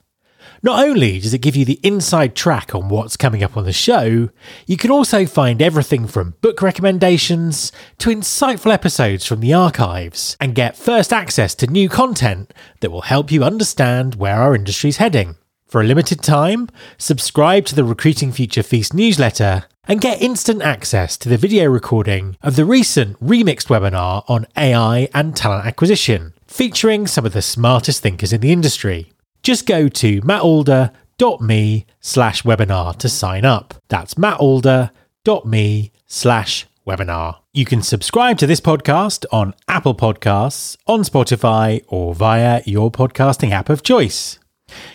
Not 0.64 0.84
only 0.84 1.20
does 1.20 1.34
it 1.34 1.44
give 1.44 1.56
you 1.56 1.64
the 1.64 1.80
inside 1.84 2.36
track 2.36 2.74
on 2.74 2.90
what's 2.90 3.18
coming 3.18 3.44
up 3.44 3.56
on 3.56 3.66
the 3.66 3.72
show, 3.72 4.30
you 4.66 4.78
can 4.78 4.90
also 4.90 5.28
find 5.28 5.62
everything 5.62 6.08
from 6.08 6.34
book 6.42 6.60
recommendations 6.62 7.72
to 8.00 8.10
insightful 8.10 8.74
episodes 8.74 9.28
from 9.28 9.42
the 9.42 9.54
archives 9.54 10.36
and 10.40 10.56
get 10.56 10.76
first 10.76 11.14
access 11.14 11.54
to 11.56 11.68
new 11.68 11.88
content 11.88 12.52
that 12.80 12.90
will 12.90 13.02
help 13.02 13.32
you 13.32 13.44
understand 13.44 14.16
where 14.16 14.38
our 14.38 14.56
industry's 14.56 14.98
heading. 14.98 15.36
For 15.68 15.82
a 15.82 15.86
limited 15.86 16.22
time, 16.22 16.70
subscribe 16.98 17.66
to 17.66 17.76
the 17.76 17.84
Recruiting 17.84 18.32
Future 18.32 18.64
Feast 18.64 18.94
newsletter 18.94 19.66
and 19.88 20.02
get 20.02 20.22
instant 20.22 20.62
access 20.62 21.18
to 21.18 21.30
the 21.30 21.38
video 21.38 21.66
recording 21.66 22.38
of 22.42 22.56
the 22.56 22.66
recent 22.66 23.20
remixed 23.20 23.68
webinar 23.68 24.24
on 24.28 24.48
AI 24.56 25.10
and 25.14 25.36
talent 25.36 25.66
acquisition, 25.66 26.34
featuring 26.48 27.08
some 27.08 27.26
of 27.26 27.34
the 27.34 27.42
smartest 27.42 28.02
thinkers 28.02 28.34
in 28.34 28.42
the 28.42 28.52
industry 28.52 29.12
just 29.46 29.68
go 29.68 29.88
to 29.88 30.22
mattalder.me 30.22 31.86
slash 32.02 32.44
webinar 32.44 32.98
to 32.98 33.08
sign 33.08 33.46
up. 33.46 33.76
That's 33.90 34.16
mattalder.me 34.16 35.92
slash 36.08 36.66
webinar. 36.86 37.38
You 37.54 37.66
can 37.66 37.82
subscribe 37.84 38.40
to 38.40 38.48
this 38.48 38.60
podcast 38.60 39.26
on 39.32 39.54
Apple 39.68 39.96
Podcasts, 39.96 40.78
on 40.88 41.02
Spotify, 41.02 41.84
or 41.88 42.16
via 42.16 42.64
your 42.66 42.92
podcasting 42.92 43.52
app 43.52 43.70
of 43.70 43.84
choice. 43.84 44.40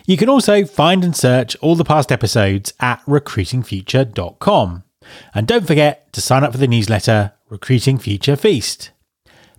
You 0.06 0.16
can 0.16 0.28
also 0.28 0.64
find 0.64 1.04
and 1.04 1.14
search 1.14 1.56
all 1.56 1.76
the 1.76 1.85
past 1.85 2.11
episodes 2.11 2.72
at 2.80 3.04
recruitingfuture.com. 3.06 4.85
And 5.35 5.46
don't 5.46 5.66
forget 5.66 6.12
to 6.12 6.20
sign 6.20 6.44
up 6.44 6.52
for 6.52 6.59
the 6.59 6.68
newsletter 6.68 7.33
Recruiting 7.48 7.98
Future 7.98 8.37
Feast. 8.37 8.90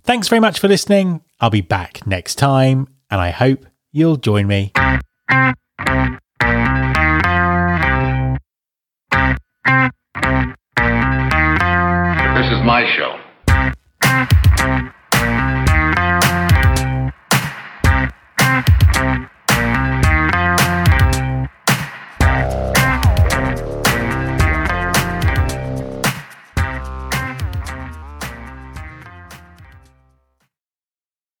Thanks 0.02 0.28
very 0.28 0.40
much 0.40 0.58
for 0.58 0.68
listening. 0.68 1.22
I'll 1.40 1.50
be 1.50 1.60
back 1.60 2.06
next 2.06 2.36
time, 2.36 2.88
and 3.10 3.20
I 3.20 3.30
hope 3.30 3.66
you'll 3.92 4.16
join 4.16 4.46
me. 4.46 4.72
This 12.34 12.50
is 12.50 12.62
my 12.64 12.86
show. 12.96 13.18